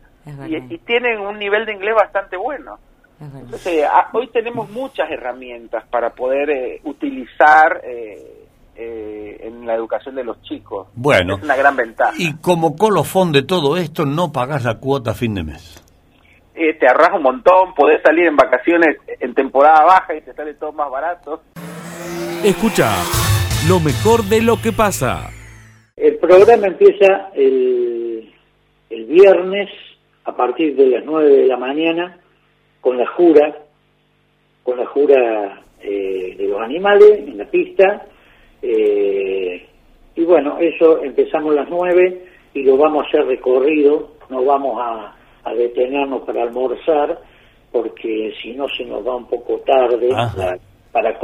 [0.46, 2.78] y, tienen un nivel de inglés bastante bueno.
[3.20, 8.46] Entonces, hoy tenemos muchas herramientas para poder eh, utilizar eh,
[8.76, 10.88] eh, en la educación de los chicos.
[10.94, 12.12] Bueno, es una gran ventaja.
[12.18, 15.82] Y como colofón de todo esto, no pagas la cuota a fin de mes.
[16.54, 20.72] te arras un montón, podés salir en vacaciones en temporada baja y te sale todo
[20.72, 21.42] más barato.
[22.42, 22.90] Escucha
[23.68, 25.30] lo mejor de lo que pasa.
[25.96, 28.28] El programa empieza el,
[28.90, 29.70] el viernes
[30.24, 32.18] a partir de las 9 de la mañana
[32.80, 33.56] con la jura,
[34.64, 38.06] con la jura eh, de los animales en la pista.
[38.60, 39.68] Eh,
[40.16, 44.76] y bueno, eso empezamos a las 9 y lo vamos a hacer recorrido, no vamos
[44.82, 45.14] a,
[45.54, 47.20] detenernos para almorzar,
[47.70, 50.10] porque si no se nos va un poco tarde
[50.94, 51.18] para,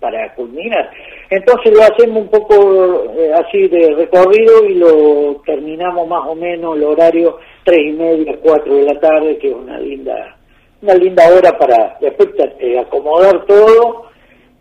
[0.00, 0.90] para culminar.
[1.30, 6.76] Entonces lo hacemos un poco eh, así de recorrido y lo terminamos más o menos
[6.76, 10.36] el horario tres y media, cuatro de la tarde, que es una linda,
[10.82, 14.10] una linda hora para después eh, acomodar todo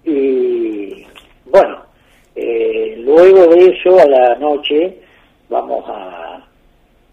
[0.05, 1.05] y
[1.45, 1.83] bueno,
[2.33, 4.97] eh, luego de eso a la noche
[5.49, 6.41] vamos a,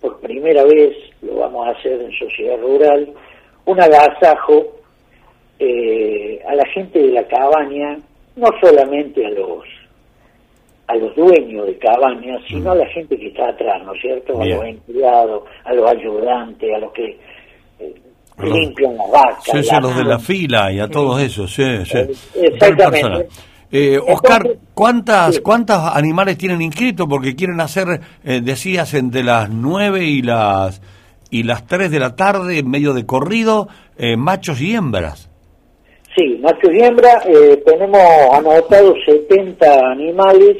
[0.00, 3.12] por primera vez, lo vamos a hacer en Sociedad Rural,
[3.64, 4.79] un agasajo
[5.60, 7.98] eh, a la gente de la cabaña,
[8.36, 9.64] no solamente a los
[10.90, 14.40] a los dueños de cabañas, sino a la gente que está atrás, ¿no es cierto?
[14.40, 17.16] A los empleados, a los ayudantes, a los que
[17.78, 17.94] eh,
[18.42, 19.66] limpian las vacas.
[19.66, 21.98] Sí, a los de la fila y a todos esos, sí, sí.
[21.98, 23.28] Eh, exactamente.
[23.70, 27.06] Eh, Oscar, ¿cuántas cuántos animales tienen inscritos?
[27.08, 30.82] Porque quieren hacer, eh, decías, entre las nueve y las
[31.30, 33.68] y las 3 de la tarde, en medio de corrido,
[34.16, 35.29] machos y hembras.
[36.16, 37.24] Sí, machos y hembras,
[37.64, 38.00] tenemos
[38.32, 40.56] anotados 70 animales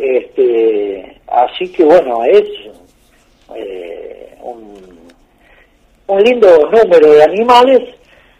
[0.00, 2.42] este, así que bueno, es
[3.54, 4.74] eh, un,
[6.06, 7.80] un, lindo número de animales,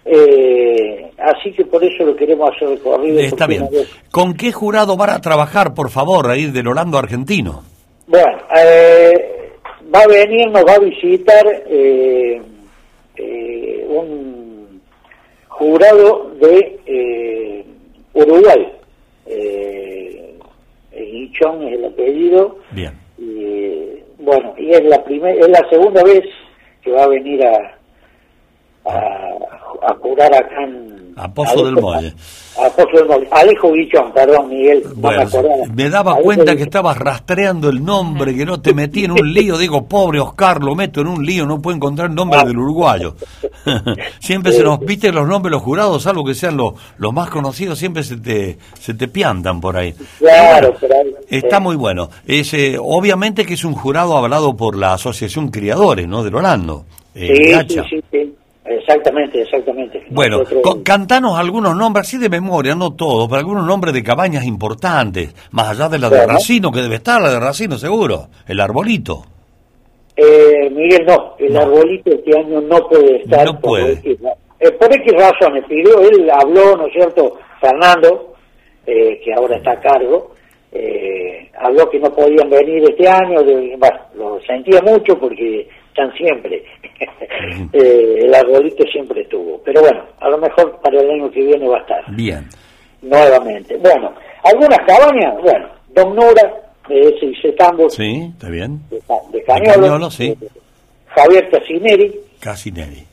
[0.06, 3.20] eh, así que por eso lo queremos hacer recorrido.
[3.20, 3.68] Está bien.
[4.10, 7.62] ¿Con qué jurado van a trabajar, por favor, ahí del Holando argentino?
[8.06, 9.50] Bueno, eh,
[9.94, 11.44] va a venir, nos va a visitar
[13.86, 14.29] un
[15.60, 17.64] jurado de eh,
[18.14, 18.72] Uruguay.
[19.26, 20.34] Eh,
[20.90, 22.56] Guichón es el apellido.
[22.72, 22.98] Bien.
[23.18, 26.22] Y, bueno, y es la primera, es la segunda vez
[26.82, 27.78] que va a venir a,
[28.86, 32.14] a, a jurar acá en A Pozo del Molle.
[32.56, 33.28] a Pozo del Molle.
[33.30, 34.82] Alejo Guichón, perdón, Miguel.
[34.84, 35.30] no me Bueno,
[35.74, 39.32] me daba Alejo cuenta que estabas rastreando el nombre, que no te metí en un
[39.32, 39.58] lío.
[39.58, 42.16] Digo, pobre Oscar, lo meto en un lío, no puedo encontrar el Ah.
[42.16, 43.16] nombre del uruguayo.
[44.20, 47.78] siempre se nos viste los nombres los jurados, salvo que sean los, los más conocidos,
[47.78, 49.94] siempre se te, se te piantan por ahí.
[50.18, 52.08] Claro, ahí- Está eh, muy bueno.
[52.26, 56.22] Es, eh, obviamente que es un jurado avalado por la Asociación Criadores, ¿no?
[56.22, 56.84] Del Orlando.
[57.14, 58.29] eh, Sí, sí, sí, sí.
[58.72, 60.02] Exactamente, exactamente.
[60.10, 64.44] Bueno, Nosotros- cantanos algunos nombres, así de memoria, no todos, pero algunos nombres de cabañas
[64.44, 66.24] importantes, más allá de la de.
[66.26, 69.24] Racino, que debe estar la de Racino seguro, el arbolito.
[70.16, 73.44] Eh, Miguel, no, el arbolito este año no puede estar.
[73.46, 73.92] No por puede.
[73.94, 77.38] X ra- eh, por X razones, pidió, él habló, ¿no es cierto?
[77.60, 78.34] Fernando,
[78.86, 80.32] eh, que ahora está a cargo,
[80.72, 85.66] eh, habló que no podían venir este año, de- bueno, lo sentía mucho porque
[86.02, 86.64] están siempre.
[87.72, 89.60] Eh, el arbolito siempre estuvo.
[89.64, 92.46] Pero bueno, a lo mejor para el año que viene va a estar Bien.
[93.00, 93.76] nuevamente.
[93.78, 94.12] Bueno,
[94.44, 96.52] algunas cabañas, bueno, Don Nora,
[96.88, 98.80] de ese Tambos, Sí, está bien.
[98.90, 100.36] de, de De Cañolo, Cañolo, sí.
[101.06, 103.04] Javier Casineri, Casinelli.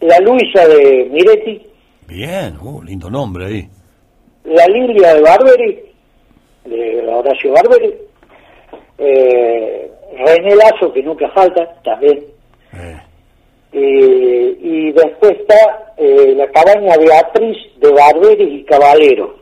[0.00, 1.66] la Luisa de Miretti,
[2.08, 3.68] Bien, uh, lindo nombre ahí.
[4.44, 5.78] la Lilia de Barberi,
[6.64, 7.94] de Horacio Barberi,
[8.98, 12.24] eh, René Lazo, que nunca falta, también,
[13.72, 19.36] eh, y después está eh, la cabaña Beatriz de Barberi y Caballero,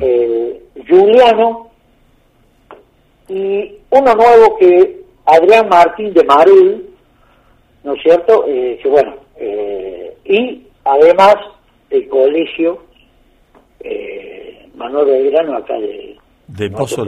[0.00, 1.70] eh, Juliano,
[3.28, 6.88] y uno nuevo que Adrián Martín de Marul,
[7.84, 8.44] ¿no es cierto?
[8.48, 11.36] Eh, que bueno, eh, y además
[11.90, 12.82] el colegio
[13.80, 16.17] eh, Manuel Belgrano acá de
[16.48, 17.06] De Pozo.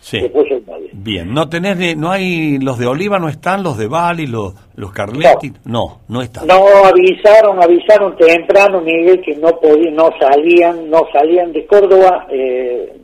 [0.00, 0.20] Sí.
[0.20, 0.54] de Pozo.
[0.92, 4.54] Bien, no tenés, de- no hay, los de Oliva no están, los de Bali, los,
[4.76, 6.46] los Carletti, no, no están.
[6.46, 12.96] No avisaron, avisaron temprano, Miguel, que no podían, no salían, no salían de Córdoba, eh,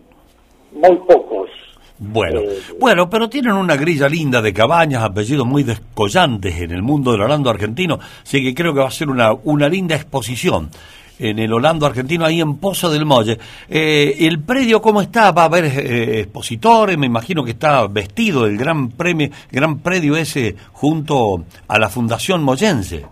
[0.73, 1.51] muy pocos.
[1.99, 2.41] Bueno,
[2.81, 7.23] bueno, pero tienen una grilla linda de cabañas, apellidos muy descollantes en el mundo del
[7.23, 10.71] Orlando argentino, así que creo que va a ser una, una linda exposición
[11.19, 13.39] en el Orlando argentino, ahí en Pozo del Molle.
[13.69, 15.33] Eh, ¿El predio cómo está?
[15.33, 16.99] ¿Va a haber eh, expositores?
[16.99, 22.43] Me imagino que está vestido el gran premio, gran predio ese junto a la Fundación
[22.43, 23.05] Mollense.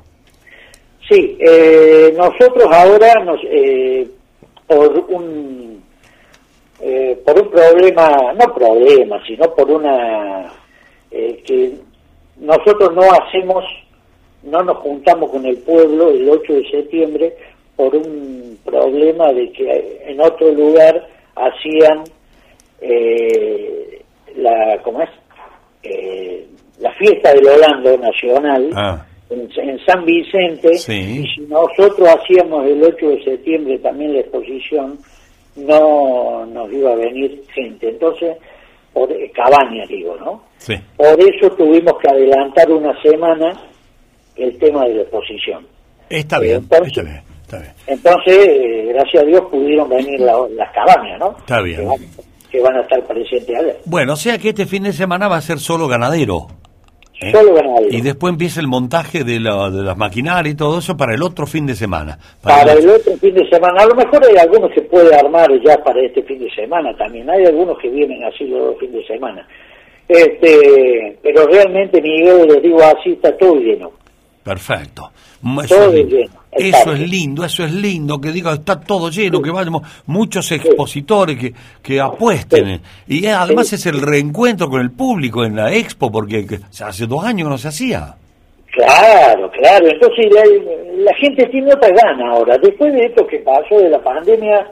[1.09, 4.07] Sí, eh, nosotros ahora nos, eh,
[4.67, 5.73] por un
[7.25, 10.53] por un problema, no problema, sino por una
[11.11, 11.75] que
[12.39, 13.65] nosotros no hacemos,
[14.43, 17.37] no nos juntamos con el pueblo el 8 de septiembre
[17.83, 22.05] por un problema de que en otro lugar hacían
[22.81, 24.03] eh,
[24.37, 25.11] la, ¿cómo es?
[25.83, 26.47] Eh,
[26.79, 31.25] la fiesta del Holando Nacional Ah, en, en San Vicente Sí.
[31.25, 34.99] y si nosotros hacíamos el 8 de septiembre también la exposición
[35.57, 38.37] no nos iba a venir gente entonces
[38.93, 40.75] por eh, cabañas digo no sí.
[40.97, 43.61] por eso tuvimos que adelantar una semana
[44.37, 45.67] el tema de la exposición
[46.09, 47.73] Está bien, entonces- está bien, está bien.
[47.87, 51.81] entonces eh, gracias a Dios pudieron venir la- las cabañas no Está bien.
[51.81, 51.99] que van,
[52.51, 55.37] que van a estar presentes allá Bueno, o sea que este fin de semana va
[55.37, 56.47] a ser solo ganadero.
[57.21, 57.31] ¿eh?
[57.33, 57.89] Solo ganadero.
[57.97, 61.23] Y después empieza el montaje de, la, de las maquinarias y todo eso para el
[61.23, 62.19] otro fin de semana.
[62.43, 63.83] para el el otro fin de semana.
[63.83, 67.31] A lo mejor hay algunos que puede armar ya para este fin de semana también.
[67.31, 69.47] Hay algunos que vienen así los dos fines de semana.
[70.09, 73.93] Este, pero realmente, Miguel, les digo así, está todo lleno.
[74.43, 75.11] Perfecto.
[75.65, 76.17] Eso, Todo es, lindo.
[76.17, 76.33] lleno.
[76.53, 81.39] Eso es lindo, eso es lindo, que diga, está todo lleno, que vayamos muchos expositores
[81.39, 82.81] que, que apuesten.
[83.09, 87.25] Y además es el reencuentro con el público en la expo, porque que- hace dos
[87.25, 88.15] años no se hacía.
[88.71, 89.87] Claro, claro.
[89.89, 90.43] Entonces la,
[91.05, 92.57] la gente tiene otra gana ahora.
[92.59, 94.67] Después de esto que pasó de la pandemia,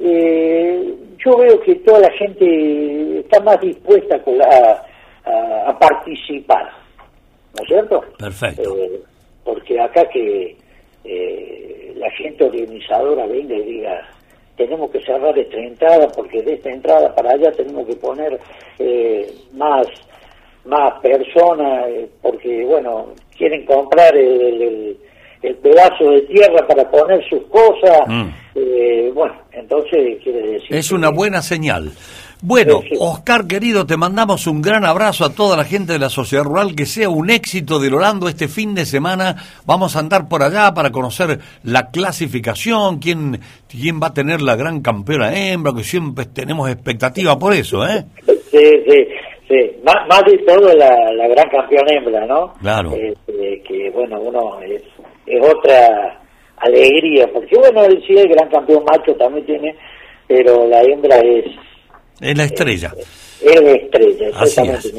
[0.00, 4.16] eh, yo veo que toda la gente está más dispuesta
[5.24, 6.70] a- a participar.
[7.56, 8.04] ¿No es cierto?
[8.18, 8.76] Perfecto.
[8.76, 9.00] Eh,
[9.44, 10.56] porque acá que
[11.04, 14.08] eh, la gente organizadora venga y diga
[14.56, 18.38] tenemos que cerrar esta entrada porque de esta entrada para allá tenemos que poner
[18.78, 19.86] eh, más
[20.64, 24.96] más personas eh, porque bueno quieren comprar el, el-
[25.40, 28.28] el pedazo de tierra para poner sus cosas Mm.
[28.56, 30.74] Eh, bueno, entonces quiere decir...
[30.76, 31.92] Es una buena señal.
[32.40, 32.80] Bueno.
[33.00, 36.74] Oscar querido, te mandamos un gran abrazo a toda la gente de la sociedad rural,
[36.76, 39.36] que sea un éxito del Orlando este fin de semana.
[39.66, 44.56] Vamos a andar por allá para conocer la clasificación, quién, quién va a tener la
[44.56, 48.04] gran campeona hembra, que siempre tenemos expectativa por eso, ¿eh?
[48.26, 49.06] Sí, sí,
[49.48, 49.76] sí.
[49.84, 52.54] Más, más de todo la, la gran campeona hembra, ¿no?
[52.60, 52.92] Claro.
[52.94, 54.82] Este, que bueno, uno es,
[55.26, 56.20] es otra
[56.58, 59.74] alegría, porque bueno, sí el gran campeón macho también tiene,
[60.26, 61.44] pero la hembra es,
[62.20, 62.94] Es la estrella.
[63.40, 64.92] es la estrella, Así es.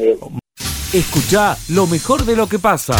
[0.94, 2.96] Escucha lo mejor de lo que pasa.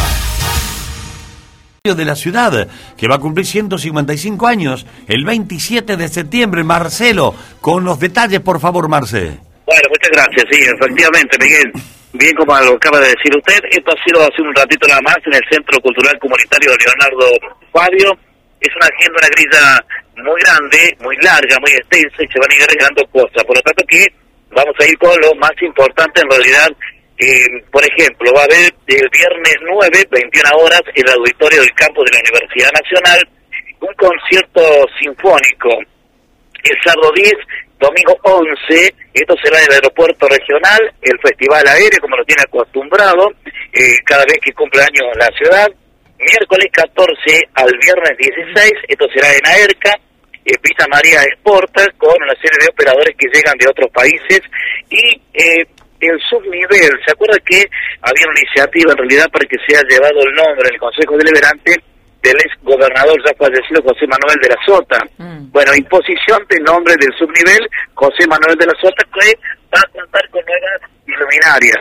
[1.82, 6.62] de la ciudad, que va a cumplir 155 años, el 27 de septiembre.
[6.62, 9.38] Marcelo, con los detalles, por favor, Marce.
[9.64, 11.72] Bueno, muchas gracias, sí, efectivamente, Miguel.
[12.12, 15.16] Bien como lo acaba de decir usted, esto ha sido hace un ratito nada más
[15.24, 17.26] en el Centro Cultural Comunitario Leonardo
[17.72, 18.18] Fabio.
[18.60, 19.64] Es una agenda, una grilla
[20.16, 23.44] muy grande, muy larga, muy extensa y se van a ir agregando cosas.
[23.44, 24.06] Por lo tanto que
[24.50, 26.68] vamos a ir con lo más importante en realidad.
[27.18, 31.74] Eh, por ejemplo, va a haber el viernes 9, 21 horas, en el auditorio del
[31.74, 33.28] campo de la Universidad Nacional,
[33.80, 34.62] un concierto
[34.98, 35.68] sinfónico
[36.64, 37.32] el sábado 10,
[37.78, 43.32] domingo 11, esto será en el aeropuerto regional, el festival aéreo, como lo tiene acostumbrado,
[43.72, 45.68] eh, cada vez que cumple años la ciudad.
[46.20, 49.92] Miércoles 14 al viernes 16, esto será en Aerca,
[50.44, 54.40] eh, Villa María Exporta, con una serie de operadores que llegan de otros países.
[54.90, 55.64] Y eh,
[56.00, 57.64] el subnivel, ¿se acuerda que
[58.02, 61.72] había una iniciativa en realidad para que sea llevado el nombre del Consejo Deliberante
[62.22, 65.00] del ex gobernador ya fallecido José Manuel de la Sota?
[65.52, 67.64] Bueno, imposición del nombre del subnivel
[67.94, 69.32] José Manuel de la Sota que
[69.72, 71.80] va a contar con nuevas iluminarias.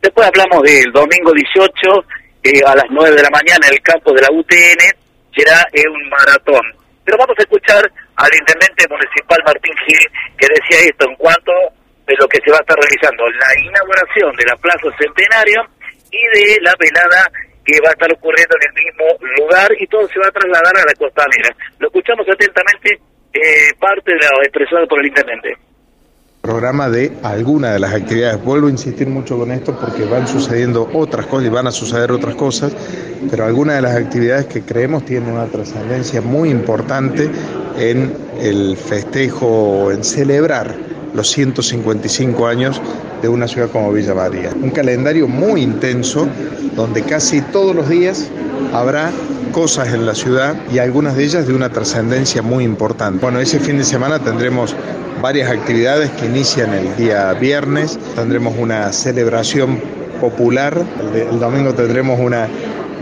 [0.00, 4.12] Después hablamos del domingo 18 eh, a las 9 de la mañana en el campo
[4.12, 4.82] de la UTN,
[5.34, 6.62] será eh, un maratón.
[7.04, 10.06] Pero vamos a escuchar al intendente municipal Martín Gil
[10.38, 11.52] que decía esto en cuanto
[12.06, 15.62] de lo que se va a estar realizando, la inauguración de la Plaza Centenario
[16.10, 17.30] y de la velada
[17.64, 19.06] que va a estar ocurriendo en el mismo
[19.38, 21.50] lugar y todo se va a trasladar a la costanera.
[21.78, 22.98] Lo escuchamos atentamente,
[23.32, 25.56] eh, parte de lo expresado por el intendente.
[26.42, 28.44] Programa de alguna de las actividades.
[28.44, 32.10] Vuelvo a insistir mucho con esto porque van sucediendo otras cosas y van a suceder
[32.10, 32.72] otras cosas,
[33.30, 37.30] pero algunas de las actividades que creemos tienen una trascendencia muy importante
[37.78, 40.74] en el festejo, en celebrar
[41.14, 42.82] los 155 años
[43.22, 44.50] de una ciudad como Villa María.
[44.60, 46.26] Un calendario muy intenso
[46.74, 48.28] donde casi todos los días
[48.72, 49.10] habrá
[49.52, 53.18] cosas en la ciudad y algunas de ellas de una trascendencia muy importante.
[53.20, 54.74] Bueno, ese fin de semana tendremos
[55.20, 59.78] varias actividades que inician el día viernes, tendremos una celebración
[60.20, 62.48] popular, el, de- el domingo tendremos una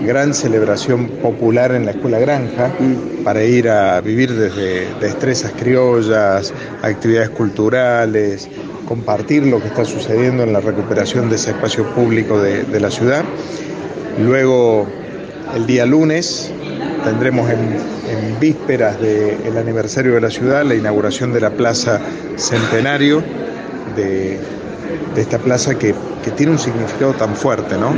[0.05, 2.73] gran celebración popular en la Escuela Granja
[3.23, 6.53] para ir a vivir desde destrezas criollas,
[6.83, 8.49] actividades culturales,
[8.89, 12.91] compartir lo que está sucediendo en la recuperación de ese espacio público de, de la
[12.91, 13.25] ciudad.
[14.19, 14.87] Luego,
[15.55, 16.53] el día lunes,
[17.05, 18.01] tendremos en,
[18.41, 22.01] vísperas del aniversario de la ciudad la inauguración de la Plaza
[22.37, 23.23] Centenario,
[23.95, 24.39] de,
[25.15, 25.95] de esta plaza que,
[26.25, 27.93] que tiene un significado tan fuerte, ¿no?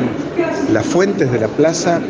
[0.72, 2.00] Las fuentes de la plaza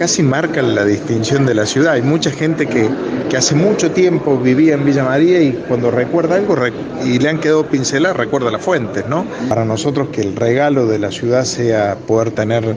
[0.00, 1.92] casi marcan la distinción de la ciudad.
[1.92, 2.88] Hay mucha gente que,
[3.28, 6.72] que hace mucho tiempo vivía en Villa María y cuando recuerda algo rec-
[7.04, 9.26] y le han quedado pinceladas, recuerda las fuentes, ¿no?
[9.50, 12.76] Para nosotros que el regalo de la ciudad sea poder tener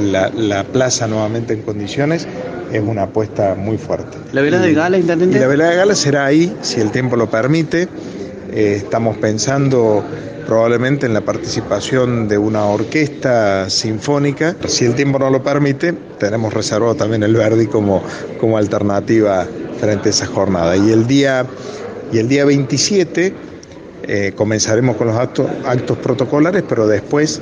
[0.00, 2.26] la, la plaza nuevamente en condiciones
[2.72, 4.16] es una apuesta muy fuerte.
[4.32, 5.36] ¿La velada de gala, intendente?
[5.36, 7.86] Y la velada de gala será ahí, si el tiempo lo permite.
[8.52, 10.02] Eh, estamos pensando
[10.46, 14.56] probablemente en la participación de una orquesta sinfónica.
[14.66, 18.02] Si el tiempo no lo permite, tenemos reservado también el Verdi como,
[18.40, 19.46] como alternativa
[19.80, 20.76] frente a esa jornada.
[20.76, 21.46] Y el día,
[22.12, 23.34] y el día 27
[24.06, 27.40] eh, comenzaremos con los actos, actos protocolares, pero después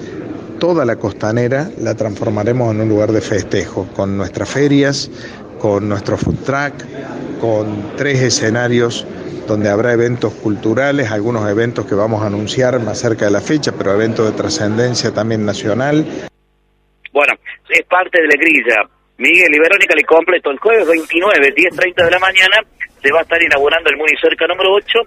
[0.58, 5.10] toda la costanera la transformaremos en un lugar de festejo, con nuestras ferias,
[5.62, 6.74] con nuestro food truck,
[7.40, 9.06] con tres escenarios
[9.46, 13.70] donde habrá eventos culturales, algunos eventos que vamos a anunciar más cerca de la fecha,
[13.70, 16.02] pero eventos de trascendencia también nacional.
[17.12, 17.34] Bueno,
[17.70, 18.90] es parte de la grilla.
[19.18, 20.50] Miguel y Verónica le completo.
[20.50, 22.58] El jueves 29, 10.30 de la mañana,
[23.00, 24.98] se va a estar inaugurando el Municerca número 8.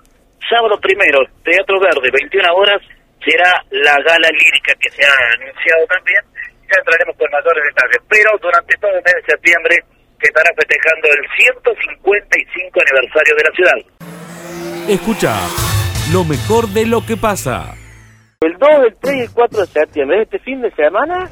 [0.50, 2.80] Sábado primero, Teatro Verde, 21 horas,
[3.20, 6.24] será la gala lírica que se ha anunciado también.
[6.64, 8.00] Ya entraremos con mayores detalles.
[8.08, 13.52] Pero durante todo el mes de septiembre se estará festejando el 155 aniversario de la
[13.56, 13.96] ciudad.
[14.90, 15.34] Escucha
[16.14, 17.74] lo mejor de lo que pasa.
[18.42, 21.30] El 2, el 3 y el 4 de septiembre, este fin de semana,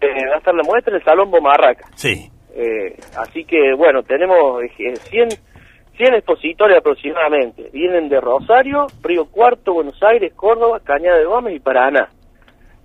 [0.00, 1.86] eh, va a estar la muestra en el Salón Bomarraca.
[1.94, 2.30] Sí.
[2.54, 5.28] Eh, así que, bueno, tenemos eh, 100,
[5.96, 7.70] 100 expositores aproximadamente.
[7.72, 12.08] Vienen de Rosario, Río Cuarto, Buenos Aires, Córdoba, Cañada de Gómez y Paraná.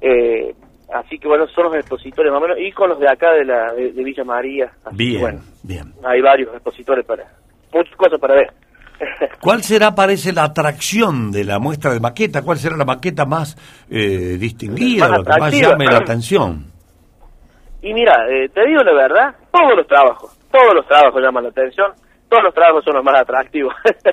[0.01, 0.55] Eh,
[0.93, 3.45] así que bueno, son los expositores más o menos, y con los de acá de,
[3.45, 4.71] la, de, de Villa María.
[4.85, 5.93] Así que, Bien, bueno, bien.
[6.03, 7.25] hay varios expositores para,
[7.73, 8.53] muchas cosas para ver.
[9.41, 12.43] ¿Cuál será, parece, la atracción de la muestra de maqueta?
[12.43, 13.55] ¿Cuál será la maqueta más
[13.89, 16.65] eh, distinguida, Más lo que más llame la atención?
[17.81, 21.49] Y mira, eh, te digo la verdad, todos los trabajos, todos los trabajos llaman la
[21.49, 21.91] atención,
[22.29, 23.73] todos los trabajos son los más atractivos.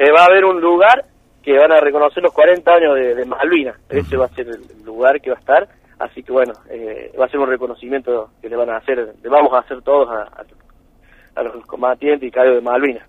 [0.00, 1.06] Eh, va a haber un lugar
[1.42, 4.84] que van a reconocer los 40 años de, de Malvinas, ese va a ser el
[4.84, 5.68] lugar que va a estar,
[5.98, 9.28] así que bueno, eh, va a ser un reconocimiento que le van a hacer, le
[9.28, 10.44] vamos a hacer todos a, a-
[11.36, 13.06] a los combatientes y caídos de Malvinas.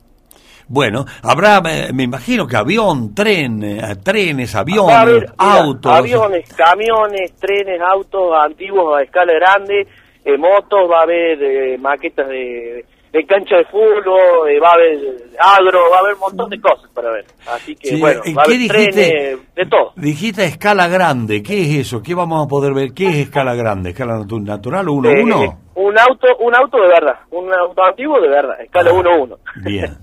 [0.68, 5.92] Bueno, habrá, me, me imagino que avión, tren, eh, trenes, aviones, mira, autos.
[5.92, 9.88] aviones, camiones, trenes, autos antiguos a escala grande,
[10.24, 14.74] eh, motos, va a haber eh, maquetas de, de cancha de fútbol, eh, va a
[14.74, 15.00] haber
[15.40, 17.26] agro, va a haber un montón de cosas para ver.
[17.48, 18.92] Así que Sí, bueno, ¿y va a haber dijiste?
[18.92, 19.94] trenes, de todo.
[19.96, 22.02] Dijiste escala grande, ¿qué es eso?
[22.04, 22.94] ¿Qué vamos a poder ver?
[22.94, 23.90] ¿Qué es escala grande?
[23.92, 25.60] ¿Escala natu- natural o uno a Eh, uno?
[25.76, 29.98] un auto, un auto de verdad, un auto antiguo de verdad, escala 1 1 Bien,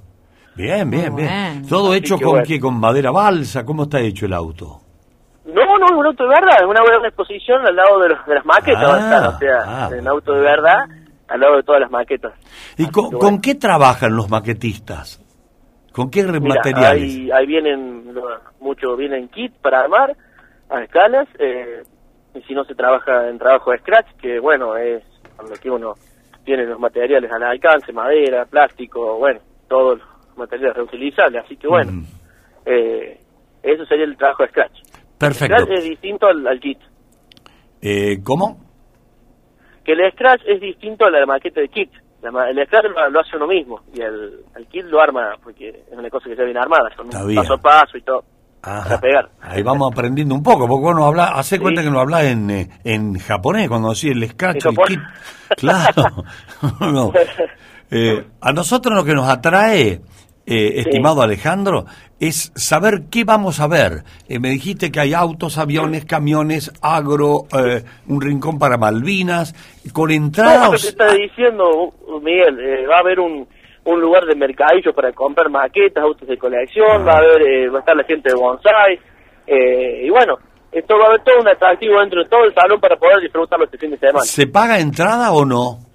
[0.56, 1.28] bien, bien, bien.
[1.60, 1.68] Bueno.
[1.68, 2.46] ¿Todo Así hecho que con bueno.
[2.48, 2.58] qué?
[2.58, 3.64] ¿Con madera balsa?
[3.64, 4.80] ¿Cómo está hecho el auto?
[5.44, 8.26] No, no, es un auto de verdad, es una buena exposición al lado de, los,
[8.26, 9.90] de las maquetas, Ah, va a estar, o sea, ah.
[9.96, 10.78] el auto de verdad
[11.28, 12.32] al lado de todas las maquetas.
[12.78, 15.22] ¿Y con, con qué trabajan los maquetistas?
[15.92, 17.02] ¿Con qué Mira, materiales?
[17.02, 20.16] Ahí, ahí vienen, lo- mucho vienen kit para armar
[20.68, 21.82] a escalas, eh,
[22.34, 25.02] y si no se trabaja en trabajo de scratch, que bueno, es
[25.36, 25.94] cuando que uno
[26.44, 32.02] tiene los materiales al alcance, madera, plástico, bueno, todos los materiales reutilizables, así que bueno,
[32.66, 33.20] eh,
[33.62, 34.78] eso sería el trabajo de scratch.
[35.18, 35.56] Perfecto.
[35.56, 36.78] Scratch es distinto al, al kit,
[37.80, 38.58] Eh, ¿Cómo?
[39.86, 41.90] Que el scratch es distinto a la maqueta de kit.
[42.22, 45.68] La el scratch lo, lo hace uno mismo y el, el kit lo arma porque
[45.68, 47.40] es una cosa que ya viene armada, un bien.
[47.40, 48.24] paso a paso y todo.
[48.62, 48.82] Ajá.
[48.84, 49.28] Para pegar.
[49.40, 52.50] Ahí vamos aprendiendo un poco, porque vos no habla, hace cuenta que no hablas en,
[52.50, 55.00] eh, en japonés cuando decís el scratch, el kit.
[55.56, 56.24] Claro.
[56.80, 57.12] No.
[57.88, 60.00] Eh, a nosotros lo que nos atrae,
[60.46, 61.84] eh, estimado Alejandro,
[62.20, 64.04] es saber qué vamos a ver.
[64.28, 69.52] Eh, me dijiste que hay autos, aviones, camiones, agro, eh, un rincón para Malvinas,
[69.92, 70.84] con Todo lo que te entradas.
[70.84, 71.92] está diciendo,
[72.22, 73.46] Miguel, eh, va a haber un,
[73.84, 77.78] un lugar de mercadillo para comprar maquetas, autos de colección, va a haber, eh, va
[77.78, 78.98] a estar la gente de bonsai,
[79.46, 80.36] eh, y bueno,
[80.72, 83.64] esto va a haber todo un atractivo dentro de todo el salón para poder disfrutarlo
[83.64, 84.24] este fin de semana.
[84.24, 85.85] ¿Se paga entrada o no?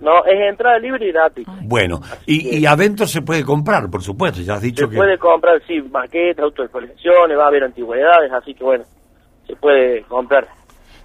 [0.00, 1.46] No, es entrada libre y gratis.
[1.62, 4.96] Bueno, y, y adentro se puede comprar, por supuesto, ya has dicho Se que...
[4.96, 8.84] puede comprar, sí, maquetas, autos de colecciones, va a haber antigüedades, así que bueno,
[9.46, 10.46] se puede comprar.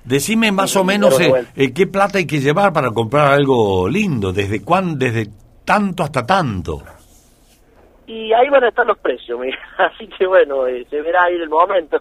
[0.03, 1.47] Decime más Sí, o menos eh, bueno.
[1.55, 5.27] eh, qué plata hay que llevar para comprar algo lindo, desde cuán, desde
[5.65, 6.83] tanto hasta tanto.
[8.05, 9.57] Y ahí van a estar los precios, Miguel.
[9.77, 11.97] así que bueno, eh, se verá ahí en el momento.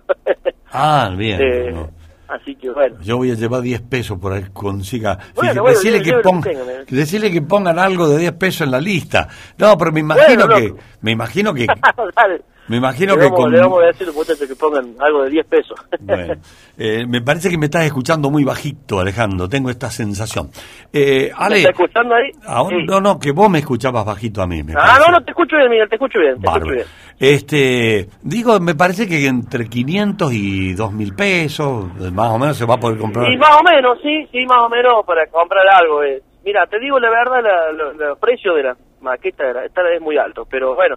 [0.72, 1.40] Ah, bien.
[1.42, 1.88] Eh, no.
[2.32, 2.96] Así que bueno.
[3.02, 5.18] Yo voy a llevar 10 pesos por ahí que consiga.
[5.34, 6.84] Bueno, bueno, decirle, que ponga- tengo, ¿eh?
[6.88, 9.28] decirle que pongan algo de 10 pesos en la lista.
[9.58, 11.66] No, pero me imagino Bueno, que me imagino que.
[12.68, 15.24] me imagino le, que con le vamos a decir a los muchachos que pongan algo
[15.24, 15.78] de 10 pesos.
[16.00, 16.34] Bueno,
[16.78, 19.48] eh, me parece que me estás escuchando muy bajito, Alejandro.
[19.48, 20.50] Tengo esta sensación.
[20.92, 22.30] Eh, ¿Me Ale, está escuchando ahí?
[22.32, 22.84] Sí.
[22.86, 24.62] no, no, que vos me escuchabas bajito a mí.
[24.62, 25.00] me Ah, parece.
[25.00, 26.86] no, no, te escucho bien, Miguel, te escucho bien, te escucho bien.
[27.18, 32.56] Este, digo, me parece que entre 500 y 2 mil pesos, eh, más o menos
[32.56, 33.30] se va a poder comprar.
[33.30, 36.02] Y más o menos, sí, sí, más o menos para comprar algo.
[36.02, 36.20] eh.
[36.44, 39.96] Mira, te digo la verdad, la- lo- los precios de la maqueta era- esta vez
[39.96, 40.96] es muy alto, pero bueno,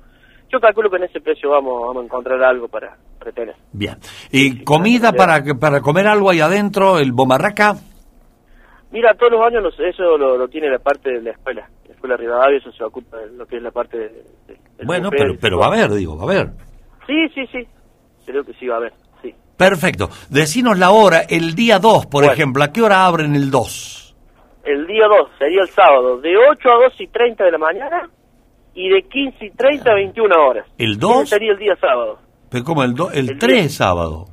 [0.56, 3.56] yo calculo que en ese precio vamos, vamos a encontrar algo para, para tener.
[3.74, 3.98] Bien.
[4.32, 7.76] ¿Y comida para, que- para comer algo ahí adentro, el bomarraca?
[8.92, 11.68] Mira, todos los años los- eso lo, lo tiene la parte de la escuela.
[11.88, 14.08] La escuela Rivadavia, eso se ocupa de lo que es la parte de,
[14.48, 16.50] de- del Bueno, buffet pero, pero va a haber, digo, va a haber.
[17.06, 17.68] Sí, sí, sí.
[18.26, 19.34] Creo que sí va a haber, sí.
[19.58, 20.10] Perfecto.
[20.30, 22.34] Decinos la hora, el día 2, por Bueno.
[22.34, 22.64] ejemplo.
[22.64, 24.16] ¿A qué hora abren el 2?
[24.64, 28.10] El día 2 sería el sábado, de 8 a 2 y 30 de la mañana
[28.76, 30.68] y de 15 y 30 a 21 horas.
[30.78, 31.30] ¿El Ese 2?
[31.30, 32.20] sería el día sábado.
[32.50, 34.26] Pero como el, do- el El 3 día- es sábado.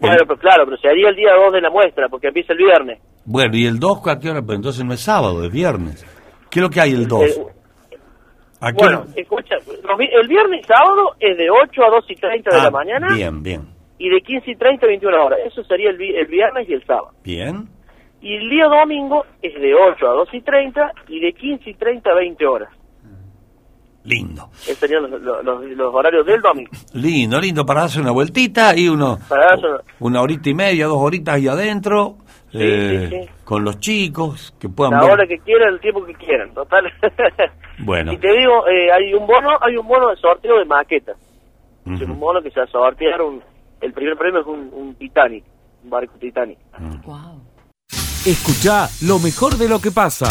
[0.00, 2.98] Bueno, pero claro, pero sería el día 2 de la muestra, porque empieza el viernes.
[3.26, 4.40] Bueno, ¿y el 2 a qué hora?
[4.42, 6.04] Pero entonces no es sábado, es viernes.
[6.50, 7.22] ¿Qué es lo que hay el 2?
[7.22, 7.46] Eh,
[8.62, 9.10] ¿A qué bueno, hora?
[9.16, 12.70] escucha, el viernes y sábado es de 8 a 2 y 30 de Ah, la
[12.70, 13.68] mañana Bien, bien.
[13.98, 15.38] y de 15 y 30 a 21 horas.
[15.46, 17.10] Eso sería el, el viernes y el sábado.
[17.22, 17.68] Bien.
[18.22, 21.74] Y el día domingo es de 8 a 2 y 30 y de 15 y
[21.74, 22.70] 30 a 20 horas.
[24.04, 24.48] Lindo.
[24.62, 26.70] Esos serían los, los- los- los horarios del domingo.
[26.94, 30.86] Lindo, lindo, para darse una vueltita y uno, Para darse una- una horita y media,
[30.86, 32.16] dos horitas ahí adentro,
[32.52, 33.30] eh, sí, sí.
[33.44, 35.10] con los chicos, que puedan La ver.
[35.12, 36.84] hora que quieran, el tiempo que quieran, total.
[37.82, 41.16] Bueno, y te digo, eh, hay un bono, hay un bono de sorteo de maquetas.
[41.86, 43.42] Es un bono que se va a sortear, un,
[43.80, 45.44] el primer premio es un, un Titanic,
[45.84, 46.58] un barco Titanic.
[48.26, 50.26] Escucha lo mejor de lo que pasa.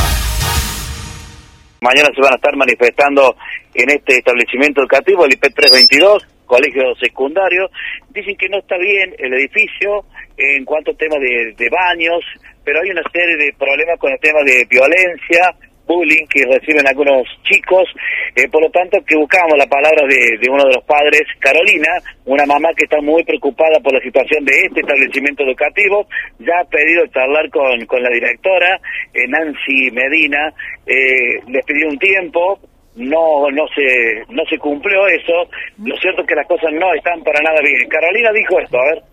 [1.81, 3.35] Mañana se van a estar manifestando
[3.73, 7.69] en este establecimiento educativo, el IP 322, colegio secundario.
[8.09, 10.03] Dicen que no está bien el edificio
[10.35, 12.19] en cuanto a temas de, de baños,
[12.65, 15.55] pero hay una serie de problemas con el tema de violencia,
[15.89, 17.89] bullying que reciben algunos chicos.
[18.35, 21.89] Eh, por lo tanto, que buscamos la palabra de, uno de los padres, Carolina,
[22.25, 26.05] una mamá que está muy preocupada por la situación de este establecimiento educativo.
[26.37, 28.79] Ya ha pedido charlar con, con la directora,
[29.13, 30.53] eh, Nancy Medina.
[30.85, 32.59] Eh, les pidió un tiempo,
[32.95, 35.49] no no se no se cumplió eso.
[35.83, 37.89] Lo cierto es que las cosas no están para nada bien.
[37.89, 39.08] Carolina dijo esto, a ver.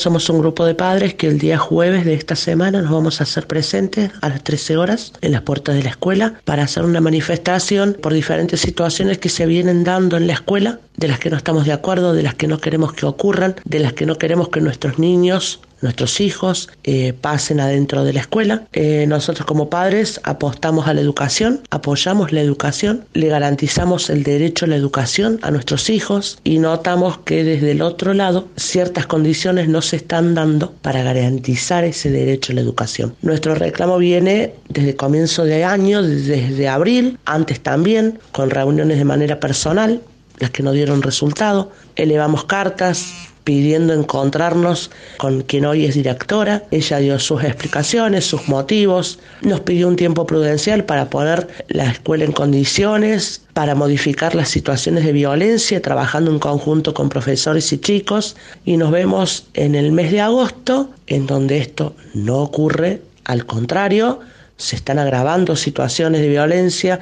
[0.00, 3.24] Somos un grupo de padres que el día jueves de esta semana nos vamos a
[3.24, 7.02] hacer presentes a las 13 horas en las puertas de la escuela para hacer una
[7.02, 11.36] manifestación por diferentes situaciones que se vienen dando en la escuela, de las que no
[11.36, 14.48] estamos de acuerdo, de las que no queremos que ocurran, de las que no queremos
[14.48, 18.64] que nuestros niños nuestros hijos eh, pasen adentro de la escuela.
[18.72, 24.64] Eh, nosotros como padres apostamos a la educación, apoyamos la educación, le garantizamos el derecho
[24.64, 29.68] a la educación a nuestros hijos y notamos que desde el otro lado ciertas condiciones
[29.68, 33.14] no se están dando para garantizar ese derecho a la educación.
[33.22, 39.40] Nuestro reclamo viene desde comienzo de año, desde abril, antes también, con reuniones de manera
[39.40, 40.00] personal,
[40.38, 41.70] las que no dieron resultado.
[41.96, 46.62] Elevamos cartas, pidiendo encontrarnos con quien hoy es directora.
[46.70, 52.24] Ella dio sus explicaciones, sus motivos, nos pidió un tiempo prudencial para poner la escuela
[52.24, 58.36] en condiciones, para modificar las situaciones de violencia, trabajando en conjunto con profesores y chicos.
[58.64, 64.20] Y nos vemos en el mes de agosto, en donde esto no ocurre, al contrario,
[64.58, 67.00] se están agravando situaciones de violencia,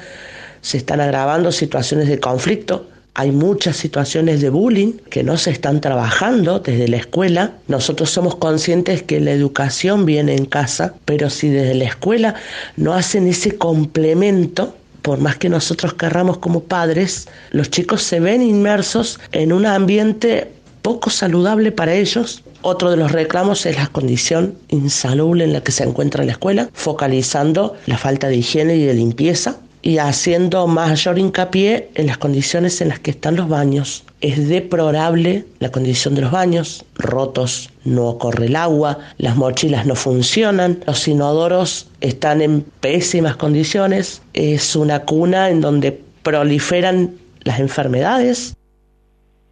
[0.63, 2.87] se están agravando situaciones de conflicto
[3.19, 7.51] hay muchas situaciones de bullying que no se están trabajando desde la escuela.
[7.67, 12.37] Nosotros somos conscientes que la educación viene en casa, pero si desde la escuela
[12.77, 18.41] no hacen ese complemento, por más que nosotros querramos como padres, los chicos se ven
[18.41, 20.53] inmersos en un ambiente
[20.83, 22.45] poco saludable para ellos.
[22.63, 26.69] Otro de los reclamos es la condición insalubre en la que se encuentra la escuela,
[26.73, 32.81] focalizando la falta de higiene y de limpieza y haciendo mayor hincapié en las condiciones
[32.81, 34.05] en las que están los baños.
[34.21, 39.95] Es deplorable la condición de los baños, rotos, no corre el agua, las mochilas no
[39.95, 47.15] funcionan, los inodoros están en pésimas condiciones, es una cuna en donde proliferan
[47.45, 48.57] las enfermedades.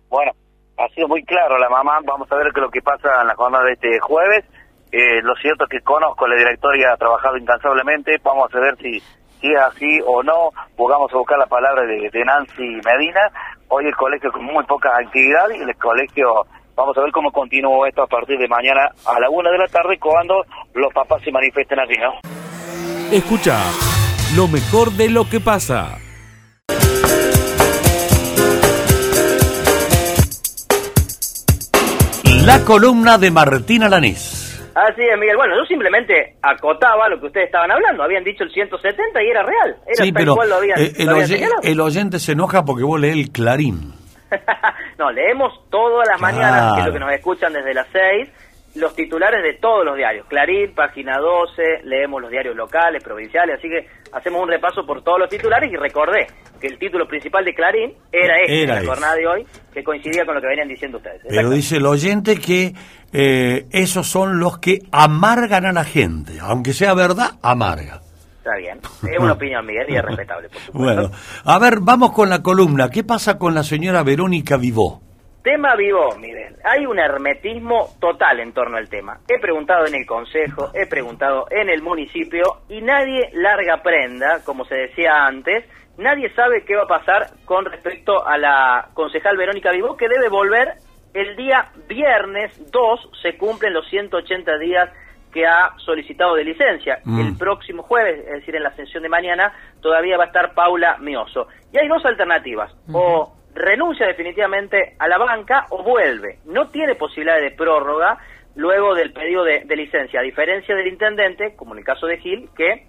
[0.09, 0.33] Bueno,
[0.79, 2.01] ha sido muy claro la mamá.
[2.05, 4.45] Vamos a ver qué es lo que pasa en la jornada de este jueves.
[4.93, 8.19] Eh, lo cierto es que conozco la directoria, ha trabajado incansablemente.
[8.23, 9.03] Vamos a ver si,
[9.47, 10.51] si es así o no.
[10.77, 13.21] Vamos a buscar la palabra de, de Nancy Medina.
[13.69, 17.89] Hoy el colegio con muy poca actividad y el colegio, vamos a ver cómo continúa
[17.89, 20.45] esto a partir de mañana a la una de la tarde cuando
[20.75, 22.13] los papás se manifiesten allí, ¿no?
[23.11, 23.59] Escucha
[24.37, 25.99] lo mejor de lo que pasa.
[32.45, 34.46] La columna de Martín Alanís.
[34.77, 35.37] Así es, Miguel.
[35.39, 38.03] Bueno, yo simplemente acotaba lo que ustedes estaban hablando.
[38.03, 39.77] Habían dicho el 170 y era real.
[39.87, 41.61] Era Sí, pero cual lo habían, eh, el, lo habían oye- señalado.
[41.65, 43.95] el oyente se enoja porque vos lees el Clarín.
[44.99, 46.37] No, leemos todas las Claro.
[46.37, 48.29] mañanas, que es lo que nos escuchan desde las 6,
[48.77, 50.27] los titulares de todos los diarios.
[50.27, 55.19] Clarín, página 12, leemos los diarios locales, provinciales, así que hacemos un repaso por todos
[55.21, 56.27] los titulares y recordé
[56.59, 58.89] que el título principal de Clarín era este, Era la ese.
[58.89, 61.23] jornada de hoy, que coincidía con lo que venían diciendo ustedes.
[61.29, 62.73] Pero dice el oyente que
[63.13, 66.35] eh, esos son los que amargan a la gente.
[66.41, 68.01] Aunque sea verdad, amarga.
[68.39, 68.79] Está bien.
[69.13, 70.49] Es una opinión, Miguel, y es respetable.
[70.49, 70.79] por supuesto.
[71.03, 71.11] Bueno,
[71.45, 72.89] a ver, vamos con la columna.
[72.91, 75.03] ¿Qué pasa con la señora Verónica Vivó?
[75.43, 76.57] Tema vivo, Miguel.
[76.65, 79.19] Hay un hermetismo total en torno al tema.
[79.29, 84.65] He preguntado en el consejo, he preguntado en el municipio y nadie larga prenda, como
[84.65, 85.65] se decía antes.
[85.99, 90.29] Nadie sabe qué va a pasar con respecto a la concejal Verónica Vivó, que debe
[90.29, 90.75] volver
[91.15, 94.91] el día viernes 2, se cumplen los 180 días
[95.33, 96.99] que ha solicitado de licencia.
[97.05, 97.21] Mm.
[97.21, 100.99] El próximo jueves, es decir, en la sesión de mañana, todavía va a estar Paula
[100.99, 101.49] Mioso.
[101.73, 102.75] Y hay dos alternativas.
[102.93, 106.39] O renuncia definitivamente a la banca o vuelve.
[106.45, 108.19] No tiene posibilidad de prórroga
[108.55, 112.19] luego del pedido de, de licencia, a diferencia del intendente, como en el caso de
[112.19, 112.87] Gil, que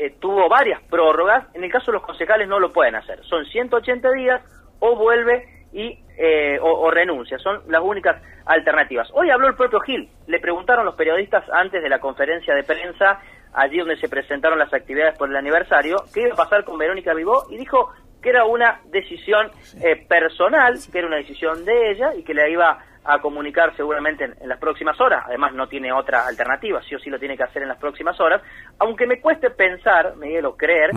[0.00, 1.46] eh, tuvo varias prórrogas.
[1.54, 3.22] En el caso de los concejales no lo pueden hacer.
[3.24, 4.40] Son 180 días
[4.78, 7.38] o vuelve y eh, o, renuncia.
[7.38, 9.08] Son las únicas alternativas.
[9.12, 10.08] Hoy habló el propio Gil.
[10.26, 13.20] Le preguntaron los periodistas antes de la conferencia de prensa,
[13.52, 17.12] allí donde se presentaron las actividades por el aniversario, qué iba a pasar con Verónica
[17.12, 17.90] Vivó y dijo
[18.22, 19.50] que era una decisión
[19.82, 24.24] eh, personal, que era una decisión de ella y que le iba a comunicar seguramente
[24.24, 25.24] en, las próximas horas.
[25.26, 28.20] Además, no tiene otra alternativa, sí o sí lo tiene que hacer en las próximas
[28.20, 28.42] horas.
[28.78, 30.90] Aunque me cueste pensar, Miguel, o creer,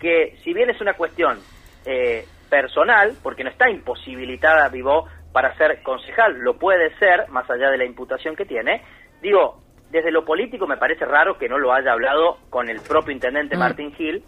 [0.00, 1.38] que si bien es una cuestión
[1.84, 7.70] eh, personal, porque no está imposibilitada Vivó para ser concejal, lo puede ser, más allá
[7.70, 8.82] de la imputación que tiene,
[9.22, 13.12] digo, desde lo político me parece raro que no lo haya hablado con el propio
[13.12, 13.58] intendente mm.
[13.58, 14.24] Martín Gil,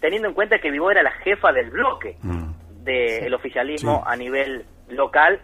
[0.00, 2.84] teniendo en cuenta que Vivó era la jefa del bloque mm.
[2.84, 5.40] del oficialismo a nivel local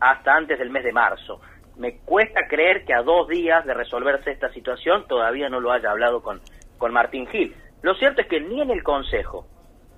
[0.00, 1.40] hasta antes del mes de marzo.
[1.76, 5.90] Me cuesta creer que a dos días de resolverse esta situación todavía no lo haya
[5.90, 6.40] hablado con,
[6.78, 7.54] con Martín Gil.
[7.82, 9.46] Lo cierto es que ni en el Consejo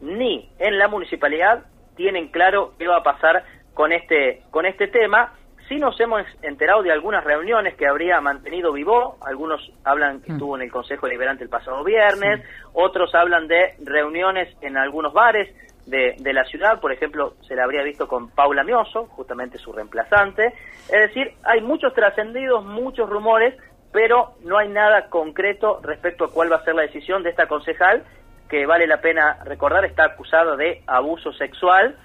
[0.00, 1.64] ni en la municipalidad
[1.96, 3.44] tienen claro qué va a pasar
[3.74, 5.32] con este, con este tema.
[5.68, 10.34] Sí nos hemos enterado de algunas reuniones que habría mantenido Vivó, algunos hablan que mm.
[10.34, 12.42] estuvo en el Consejo Deliberante el pasado viernes,
[12.72, 15.54] otros hablan de reuniones en algunos bares
[15.88, 19.72] de, de, la ciudad, por ejemplo, se la habría visto con Paula Mioso, justamente su
[19.72, 20.54] reemplazante.
[20.90, 23.54] Es decir, hay muchos trascendidos, muchos rumores,
[23.92, 27.46] pero no hay nada concreto respecto a cuál va a ser la decisión de esta
[27.46, 28.04] concejal,
[28.48, 31.96] que vale la pena recordar, está acusada de abuso sexual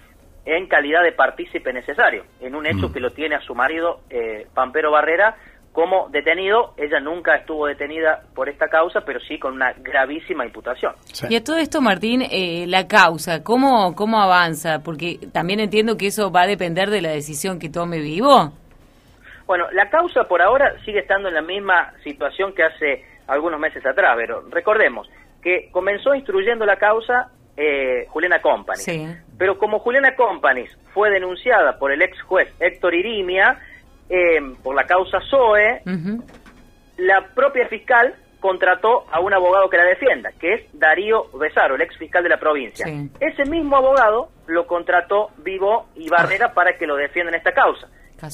[0.46, 2.94] en calidad de partícipe necesario, en un hecho mm.
[2.94, 5.36] que lo tiene a su marido, eh, Pampero Barrera,
[5.74, 6.74] como detenido.
[6.78, 10.94] Ella nunca estuvo detenida por esta causa, pero sí con una gravísima imputación.
[11.30, 14.80] Y a todo esto, Martín, eh, la causa, ¿cómo, ¿cómo avanza?
[14.84, 18.54] Porque también entiendo que eso va a depender de la decisión que tome Vivo.
[19.46, 23.86] Bueno, la causa por ahora sigue estando en la misma situación que hace algunos meses
[23.86, 25.10] atrás, pero recordemos
[25.42, 28.82] que comenzó instruyendo la causa eh, Juliana Company.
[29.38, 33.60] Pero como Juliana Company fue denunciada por el ex juez Héctor Irimia
[34.10, 35.82] eh, por la causa SOE,
[36.98, 41.82] la propia fiscal contrató a un abogado que la defienda, que es Darío Besaro, el
[41.82, 42.86] ex fiscal de la provincia.
[43.20, 46.54] Ese mismo abogado lo contrató Vivo y Barrera ah.
[46.54, 47.88] para que lo defienda en esta causa.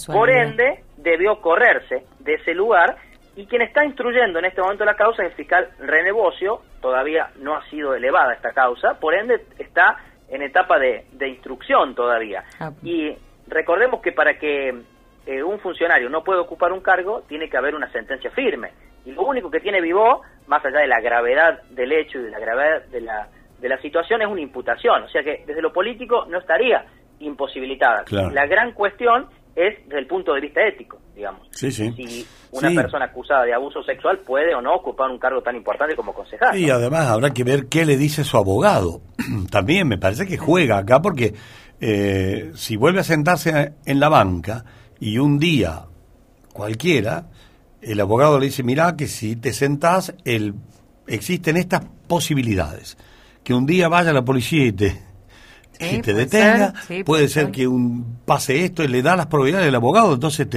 [0.07, 2.97] Por ende, debió correrse de ese lugar
[3.35, 7.29] y quien está instruyendo en este momento la causa es el fiscal René Bocio, todavía
[7.37, 9.95] no ha sido elevada esta causa, por ende está
[10.27, 12.43] en etapa de, instrucción todavía.
[12.59, 12.71] Ah.
[12.83, 13.15] Y
[13.47, 14.73] recordemos que para que
[15.25, 18.71] eh, un funcionario no pueda ocupar un cargo, tiene que haber una sentencia firme.
[19.05, 22.31] Y lo único que tiene Vivó, más allá de la gravedad del hecho y de
[22.31, 25.03] la gravedad de la, de la situación, es una imputación.
[25.03, 26.85] O sea que desde lo político no estaría
[27.19, 28.05] imposibilitada.
[28.31, 31.47] La gran cuestión es desde el punto de vista ético, digamos.
[31.51, 35.95] Si una persona acusada de abuso sexual puede o no ocupar un cargo tan importante
[35.95, 36.57] como concejal.
[36.57, 39.01] Y además habrá que ver qué le dice su abogado.
[39.51, 41.33] También me parece que juega acá porque
[41.81, 44.63] eh, si vuelve a sentarse en la banca
[44.99, 45.85] y un día
[46.53, 47.27] cualquiera,
[47.81, 50.53] el abogado le dice, mira que si te sentás, el,
[51.07, 52.97] existen estas posibilidades.
[53.43, 54.99] Que un día vaya la policía y te,
[55.79, 56.73] si te detenga,
[57.05, 60.47] puede, ser, que un pase esto y le da las probabilidades del abogado, entonces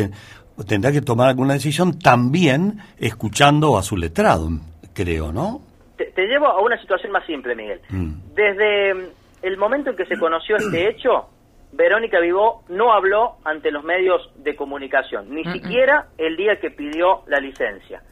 [0.66, 4.50] tendrá que tomar alguna decisión también escuchando a su letrado,
[4.92, 5.62] creo, ¿no?
[5.96, 7.80] Te, llevo a una situación más simple, Miguel.
[7.88, 8.12] Mm.
[8.34, 9.12] Desde
[9.42, 11.28] el momento en que se conoció este hecho,
[11.72, 17.22] Verónica Vivó no habló ante los medios de comunicación, ni siquiera el día que pidió
[17.26, 18.02] la licencia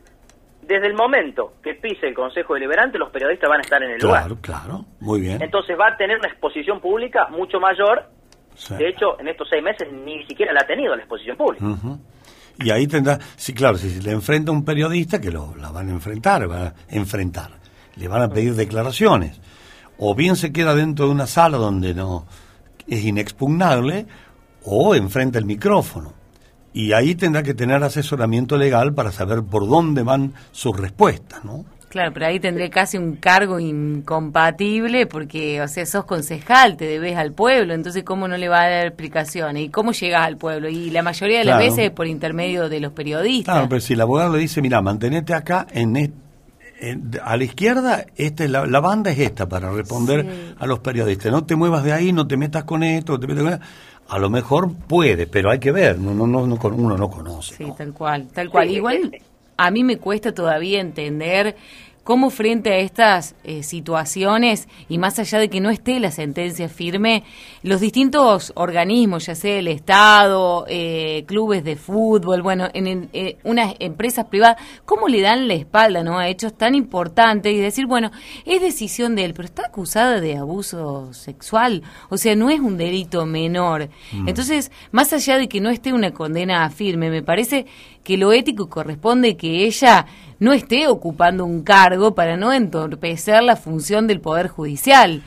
[0.71, 3.99] desde el momento que pise el Consejo Deliberante, los periodistas van a estar en el
[3.99, 4.23] lugar.
[4.23, 5.43] Claro, claro, muy bien.
[5.43, 8.05] Entonces va a tener una exposición pública mucho mayor.
[8.69, 11.65] De hecho, en estos seis meses ni siquiera la ha tenido la exposición pública.
[12.59, 15.93] Y ahí tendrá, sí, claro, si le enfrenta un periodista, que lo, la van a
[15.93, 17.51] enfrentar, van a enfrentar,
[17.97, 19.41] le van a pedir declaraciones.
[19.99, 22.27] O bien se queda dentro de una sala donde no
[22.91, 24.07] es inexpugnable,
[24.65, 26.21] o enfrenta el micrófono
[26.73, 31.65] y ahí tendrá que tener asesoramiento legal para saber por dónde van sus respuestas, ¿no?
[31.89, 37.17] Claro, pero ahí tendré casi un cargo incompatible porque, o sea, sos concejal, te debes
[37.17, 39.65] al pueblo, entonces ¿cómo no le va a dar explicaciones?
[39.65, 40.69] ¿Y cómo llegas al pueblo?
[40.69, 43.57] Y la mayoría de las veces por intermedio de los periodistas.
[43.57, 45.97] Claro, pero si el abogado le dice, mira, mantenete acá en,
[47.23, 51.31] a la izquierda, esta la, la, banda es esta para responder a los periodistas.
[51.31, 53.61] No te muevas de ahí, no te metas con esto, te metas con
[54.11, 57.55] a lo mejor puede, pero hay que ver, no, no, no, uno no conoce.
[57.55, 58.69] Sí, tal cual, tal cual.
[58.69, 59.13] Igual
[59.57, 61.55] a mí me cuesta todavía entender
[62.11, 66.69] cómo frente a estas eh, situaciones, y más allá de que no esté la sentencia
[66.69, 67.23] firme,
[67.63, 73.75] los distintos organismos, ya sea el Estado, eh, clubes de fútbol, bueno, en, eh, unas
[73.79, 76.19] empresas privadas, cómo le dan la espalda ¿no?
[76.19, 78.11] a hechos tan importantes y decir, bueno,
[78.45, 82.77] es decisión de él, pero está acusada de abuso sexual, o sea, no es un
[82.77, 83.89] delito menor.
[84.11, 84.29] Mm.
[84.29, 87.67] Entonces, más allá de que no esté una condena firme, me parece
[88.03, 90.07] que lo ético corresponde que ella
[90.41, 95.23] no esté ocupando un cargo para no entorpecer la función del Poder Judicial.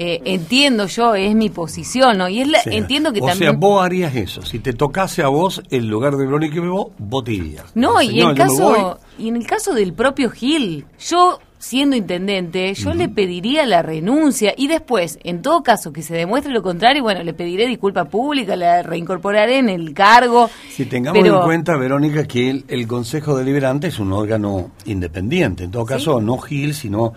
[0.00, 2.28] Eh, entiendo yo, es mi posición, ¿no?
[2.28, 2.70] Y es la- Sí.
[2.72, 3.50] entiendo que o también...
[3.50, 4.42] sea, vos harías eso.
[4.42, 7.64] Si te tocase a vos el lugar de Verónica vos, vos te irías.
[7.74, 12.94] No, y en caso y en el caso del propio Gil, yo siendo intendente, yo
[12.94, 17.22] le pediría la renuncia y después, en todo caso que se demuestre lo contrario, bueno,
[17.22, 20.48] le pediré disculpa pública, la reincorporaré en el cargo.
[20.70, 25.64] Si tengamos pero- en cuenta, Verónica, que el, el Consejo Deliberante es un órgano independiente.
[25.64, 27.12] En todo caso, no Gil, sino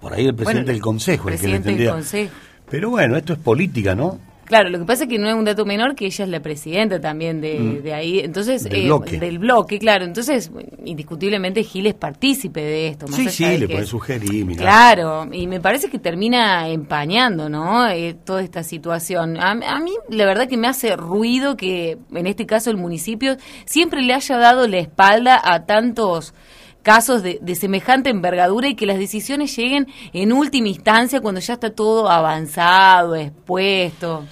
[0.00, 1.28] por ahí el presidente Bueno, del Consejo.
[1.28, 2.32] el que tendría- Consejo.
[2.70, 4.18] Pero bueno, esto es política, ¿no?
[4.46, 6.40] Claro, lo que pasa es que no es un dato menor que ella es la
[6.40, 7.82] presidenta también de, Mm.
[7.82, 9.18] de ahí, entonces Del eh, bloque.
[9.18, 10.50] del bloque, claro, entonces
[10.84, 13.06] indiscutiblemente Gil es partícipe de esto.
[13.08, 14.62] Más Sí, sí, de le puede sugerir, mira.
[14.62, 17.88] Claro, y me parece que termina empañando, ¿no?
[17.88, 19.36] Eh, toda esta situación.
[19.36, 23.36] A, a mí, la verdad que me hace ruido que, en este caso, el municipio
[23.64, 26.34] siempre le haya dado la espalda a tantos
[26.86, 31.54] casos de, de semejante envergadura y que las decisiones lleguen en última instancia cuando ya
[31.54, 34.24] está todo avanzado, expuesto.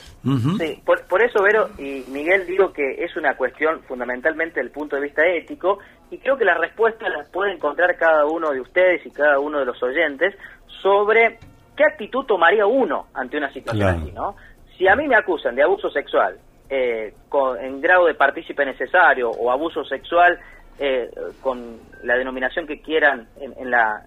[0.59, 4.95] Sí, por, por eso, Vero y Miguel, digo que es una cuestión fundamentalmente del punto
[4.97, 5.81] de vista ético
[6.13, 9.59] y creo que las respuestas las puede encontrar cada uno de ustedes y cada uno
[9.59, 10.35] de los oyentes
[10.81, 11.39] sobre
[11.77, 14.03] qué actitud tomaría uno ante una situación Claro.
[14.03, 14.37] así, ¿no?
[14.79, 16.39] Si a mí me acusan de abuso sexual
[16.71, 20.39] eh, con- en grado de partícipe necesario o abuso sexual
[20.79, 21.11] eh,
[21.41, 24.03] con la denominación que quieran en, en la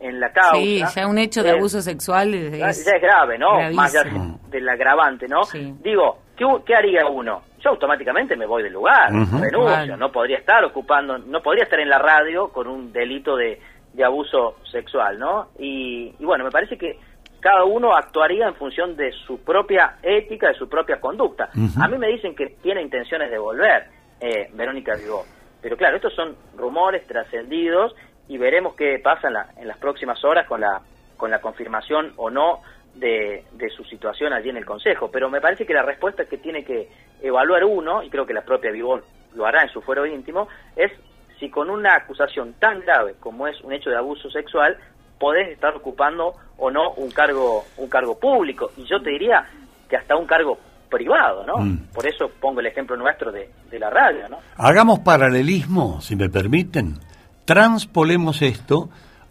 [0.00, 3.36] en la causa Sí, ya un hecho de eh, abuso sexual es, ya es grave,
[3.38, 3.52] ¿no?
[3.58, 3.82] gravísimo.
[3.82, 5.44] Más allá de- del agravante, ¿no?
[5.82, 7.42] Digo, ¿qué, qué haría uno?
[7.60, 11.88] Yo automáticamente me voy del lugar, renuncio, no podría estar ocupando, no podría estar en
[11.90, 13.60] la radio con un delito de,
[13.92, 15.48] de abuso sexual, ¿no?
[15.58, 16.98] Y, y bueno, me parece que
[17.40, 21.50] cada uno actuaría en función de su propia ética, de su propia conducta.
[21.78, 23.84] A mí me dicen que tiene intenciones de volver,
[24.20, 25.24] eh, Verónica Vigó.
[25.64, 27.96] Pero claro, estos son rumores trascendidos
[28.28, 30.82] y veremos qué pasa en, la- en las próximas horas con la,
[31.16, 32.60] con la confirmación o no
[32.94, 35.10] de, de su situación allí en el Consejo.
[35.10, 36.90] Pero me parece que la respuesta que tiene que
[37.22, 39.02] evaluar uno, y creo que la propia Vigón
[39.34, 40.92] lo hará en su fuero íntimo, es
[41.40, 44.76] si con una acusación tan grave como es un hecho de abuso sexual,
[45.18, 48.70] podés estar ocupando o no un cargo, un cargo público.
[48.76, 49.46] Y yo te diría
[49.88, 50.58] que hasta un cargo
[50.94, 51.58] privado, ¿no?
[51.58, 51.88] Mm.
[51.92, 54.38] Por eso pongo el ejemplo nuestro de, de la radio, ¿no?
[54.56, 57.00] Hagamos paralelismo, si me permiten.
[57.44, 58.90] Transpolemos esto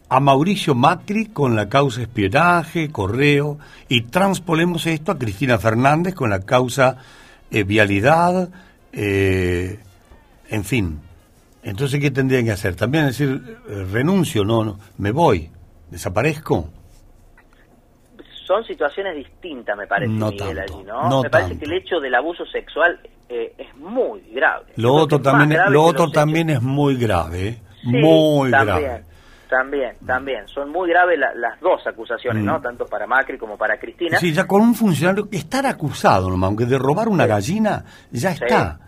[0.10, 3.58] a Mauricio Macri con la causa espionaje, correo,
[3.88, 6.98] y transpolemos esto a Cristina Fernández con la causa
[7.50, 8.50] eh, vialidad,
[8.92, 9.80] eh,
[10.50, 11.00] en fin.
[11.64, 12.76] Entonces, ¿qué tendrían que hacer?
[12.76, 15.50] También decir, eh, renuncio, no, no, me voy,
[15.90, 16.70] desaparezco.
[18.46, 21.10] Son situaciones distintas, me parece, No Miguel, tanto, allí, ¿no?
[21.10, 21.66] no me parece tanto.
[21.66, 24.74] que el hecho del abuso sexual eh, es muy grave.
[24.76, 27.62] Lo otro que es también, grave lo que otro también es muy grave, ¿eh?
[27.82, 29.04] Sí, muy también, grave.
[29.50, 30.48] También, también.
[30.48, 32.46] Son muy graves la- las dos acusaciones, Mm.
[32.46, 32.60] ¿no?
[32.62, 34.18] Tanto para Macri como para Cristina.
[34.20, 38.44] Sí, ya con un funcionario estar acusado, nomás, aunque de robar una gallina, ya Sí.
[38.44, 38.80] está.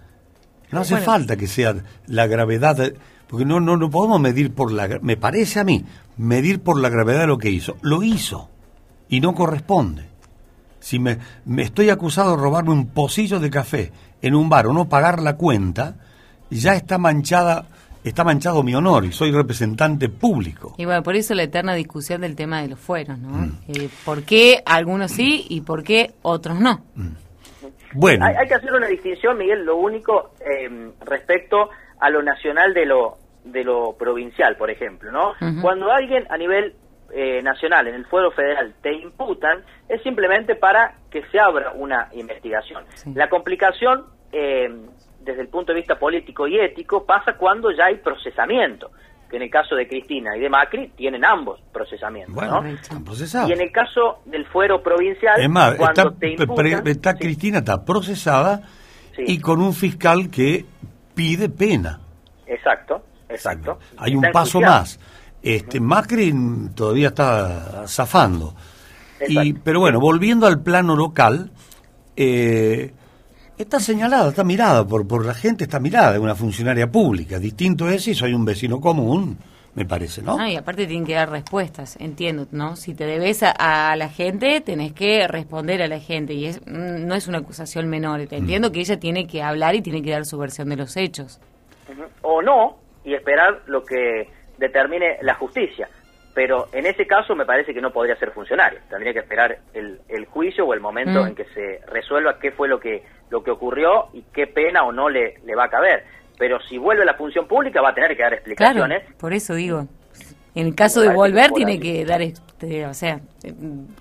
[0.71, 1.05] No hace Bueno.
[1.05, 1.75] falta que sea
[2.07, 2.95] la gravedad, de-
[3.27, 5.85] porque no, no, no podemos medir por la, me parece a mí,
[6.17, 7.77] medir por la gravedad de lo que hizo.
[7.81, 8.49] Lo hizo
[9.09, 10.03] y no corresponde.
[10.79, 13.91] Si me, me estoy acusado de robarme un pocillo de café
[14.21, 15.95] en un bar o no pagar la cuenta,
[16.49, 17.65] ya está manchada,
[18.03, 20.75] está manchado mi honor y soy representante público.
[20.77, 23.29] Y bueno, por eso la eterna discusión del tema de los fueros, ¿no?
[23.29, 23.57] Mm.
[23.67, 26.83] Eh, ¿Por qué algunos sí y por qué otros no?
[27.93, 32.73] Bueno, Hay, hay que hacer una distinción, Miguel, lo único eh, respecto a lo nacional
[32.73, 35.33] de lo de lo provincial, por ejemplo, ¿no?
[35.61, 36.73] Cuando alguien a nivel
[37.17, 42.09] eh, nacional, en el fuero federal, te imputan, es simplemente para que se abra una
[42.11, 42.83] investigación.
[43.13, 44.03] La complicación,
[44.33, 44.67] eh,
[45.21, 48.91] desde el punto de vista político y ético, pasa cuando ya hay procesamiento,
[49.29, 52.67] que en el caso de Cristina y de Macri tienen ambos procesamientos, Bueno, ¿no?
[52.67, 53.49] están procesados.
[53.49, 57.59] Y en el caso del fuero provincial, Es más, cuando está, te imputan, está Cristina
[57.59, 58.61] está procesada
[59.17, 60.65] y con un fiscal que
[61.15, 61.97] pide pena.
[62.45, 63.79] Exacto, exacto.
[63.97, 64.99] Hay un paso más.
[65.45, 66.33] Este Macri
[66.73, 68.55] todavía está zafando.
[69.27, 71.51] Y, pero bueno, volviendo al plano local,
[72.15, 72.91] eh,
[73.57, 77.37] está señalada, está mirada por, por la gente, está mirada, es una funcionaria pública.
[77.37, 79.37] Distinto es si soy un vecino común
[79.75, 80.37] me parece, ¿no?
[80.39, 82.77] Ah, y aparte tienen que dar respuestas, entiendo, ¿no?
[82.77, 83.51] Si te debes a,
[83.91, 87.39] a la gente, tenés que responder a la gente y es mm, no es una
[87.39, 88.21] acusación menor.
[88.21, 88.27] Mm.
[88.33, 91.41] Entiendo que ella tiene que hablar y tiene que dar su versión de los hechos.
[92.21, 95.87] O no, y esperar lo que determine la justicia.
[96.33, 98.79] Pero en ese caso me parece que no podría ser funcionario.
[98.89, 101.27] Tendría que esperar el, el juicio o el momento Mm.
[101.27, 104.91] en que se resuelva qué fue lo que, lo que ocurrió y qué pena o
[104.91, 106.03] no le, le va a caber.
[106.37, 108.35] Pero si vuelve a la función pública va a tener que dar Claro,
[108.83, 109.03] explicaciones.
[109.17, 109.87] por eso digo.
[110.55, 113.19] En el caso de volver, tiene que dar, este, o sea,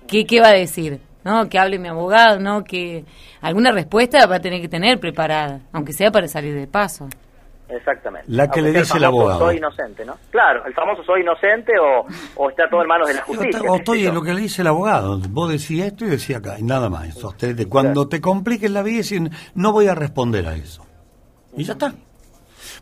[0.07, 0.99] ¿qué, ¿qué va a decir?
[1.23, 1.47] ¿No?
[1.49, 2.63] Que hable mi abogado, ¿no?
[2.63, 3.03] Que
[3.41, 7.09] alguna respuesta va a tener que tener preparada, aunque sea para salir de paso.
[7.67, 8.25] Exactamente.
[8.31, 9.39] La que Aunque le dice el abogado.
[9.39, 10.17] Soy inocente, ¿no?
[10.29, 12.05] Claro, el famoso soy inocente o,
[12.35, 13.59] o está todo en manos de la justicia.
[13.67, 15.17] O estoy en lo que le dice el abogado.
[15.29, 17.13] Vos decís esto y decís acá, y nada más.
[17.15, 17.67] Sostenete.
[17.67, 19.21] Cuando te compliques la vida, decís,
[19.55, 20.85] no voy a responder a eso.
[21.57, 21.93] Y ya está.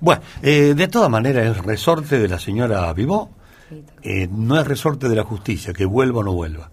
[0.01, 3.29] Bueno, eh, de todas maneras, es resorte de la señora Vivó.
[4.01, 6.69] Eh, no es resorte de la justicia, que vuelva o no vuelva.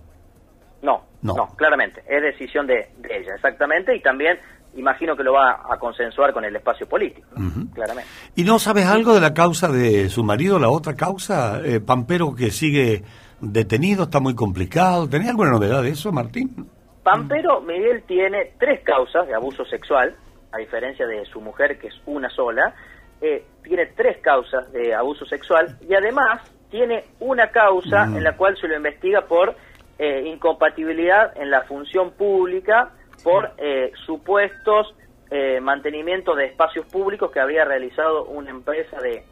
[0.83, 1.35] No, No.
[1.35, 2.03] no, claramente.
[2.09, 3.95] Es decisión de, de ella, exactamente.
[3.95, 4.39] Y también
[4.77, 7.29] imagino que lo va a consensuar con el espacio político,
[7.75, 8.09] claramente.
[8.37, 11.61] ¿Y no sabes algo de la causa de su marido, la otra causa?
[11.65, 13.03] Eh, Pampero que sigue
[13.41, 15.09] detenido, está muy complicado.
[15.09, 16.69] ¿Tenés alguna novedad de eso, Martín?
[17.03, 20.15] Pampero Miguel tiene tres causas de abuso sexual,
[20.53, 22.75] a diferencia de su mujer, que es una sola.
[23.21, 28.17] Eh, tiene tres causas de abuso sexual y además tiene una causa Mm.
[28.19, 29.55] en la cual se lo investiga por
[29.99, 32.91] eh, incompatibilidad en la función pública
[33.23, 34.95] por eh, supuestos
[35.31, 39.25] eh, mantenimiento de espacios públicos que habría realizado una empresa de,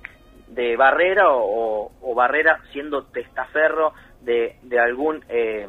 [0.46, 1.42] de barrera o,
[1.86, 5.66] o- o barrera siendo testaferro de, de algún eh,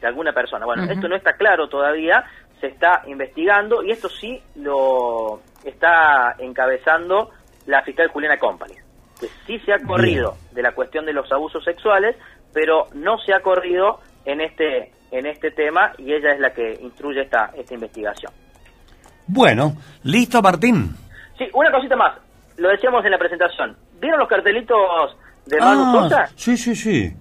[0.00, 0.64] de alguna persona.
[0.64, 2.24] Bueno, esto no está claro todavía,
[2.58, 7.30] se está investigando y esto sí lo está encabezando
[7.66, 8.74] la fiscal Juliana Company,
[9.20, 12.16] que sí se ha corrido de la cuestión de los abusos sexuales,
[12.54, 16.74] pero no se ha corrido en este en este tema y ella es la que
[16.80, 18.32] instruye esta esta investigación.
[19.26, 20.90] Bueno, listo, Martín.
[21.38, 22.18] Sí, una cosita más.
[22.56, 23.76] Lo decíamos en la presentación.
[24.00, 26.26] ¿Vieron los cartelitos de Manu Ah, Sosa?
[26.36, 27.12] sí, sí, sí.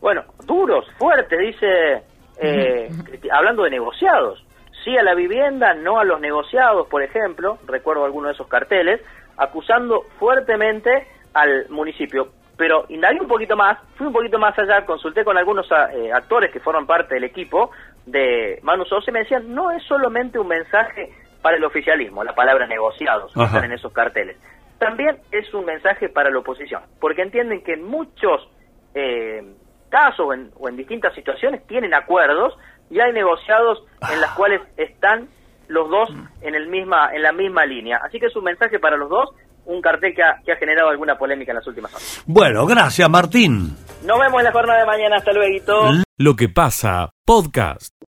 [0.00, 2.02] Bueno, duros, fuertes, dice,
[2.40, 4.44] eh, cristi- hablando de negociados.
[4.84, 9.00] Sí a la vivienda, no a los negociados, por ejemplo, recuerdo algunos de esos carteles,
[9.36, 12.28] acusando fuertemente al municipio.
[12.56, 16.12] Pero indagué un poquito más, fui un poquito más allá, consulté con algunos a- eh,
[16.12, 17.70] actores que forman parte del equipo
[18.06, 22.34] de Manu Sosa y me decían, no es solamente un mensaje para el oficialismo, la
[22.34, 24.36] palabra negociados, que están en esos carteles.
[24.78, 28.48] También es un mensaje para la oposición, porque entienden que en muchos
[28.94, 29.42] eh,
[29.90, 32.56] casos en, o en distintas situaciones tienen acuerdos
[32.90, 35.28] y hay negociados en las cuales están
[35.68, 36.08] los dos
[36.42, 37.98] en el misma en la misma línea.
[38.04, 39.30] Así que es un mensaje para los dos,
[39.66, 42.22] un cartel que ha, que ha generado alguna polémica en las últimas horas.
[42.26, 43.76] Bueno, gracias, Martín.
[44.04, 45.16] Nos vemos en la jornada de mañana.
[45.16, 45.92] Hasta luego.
[46.16, 47.96] Lo que pasa, podcast.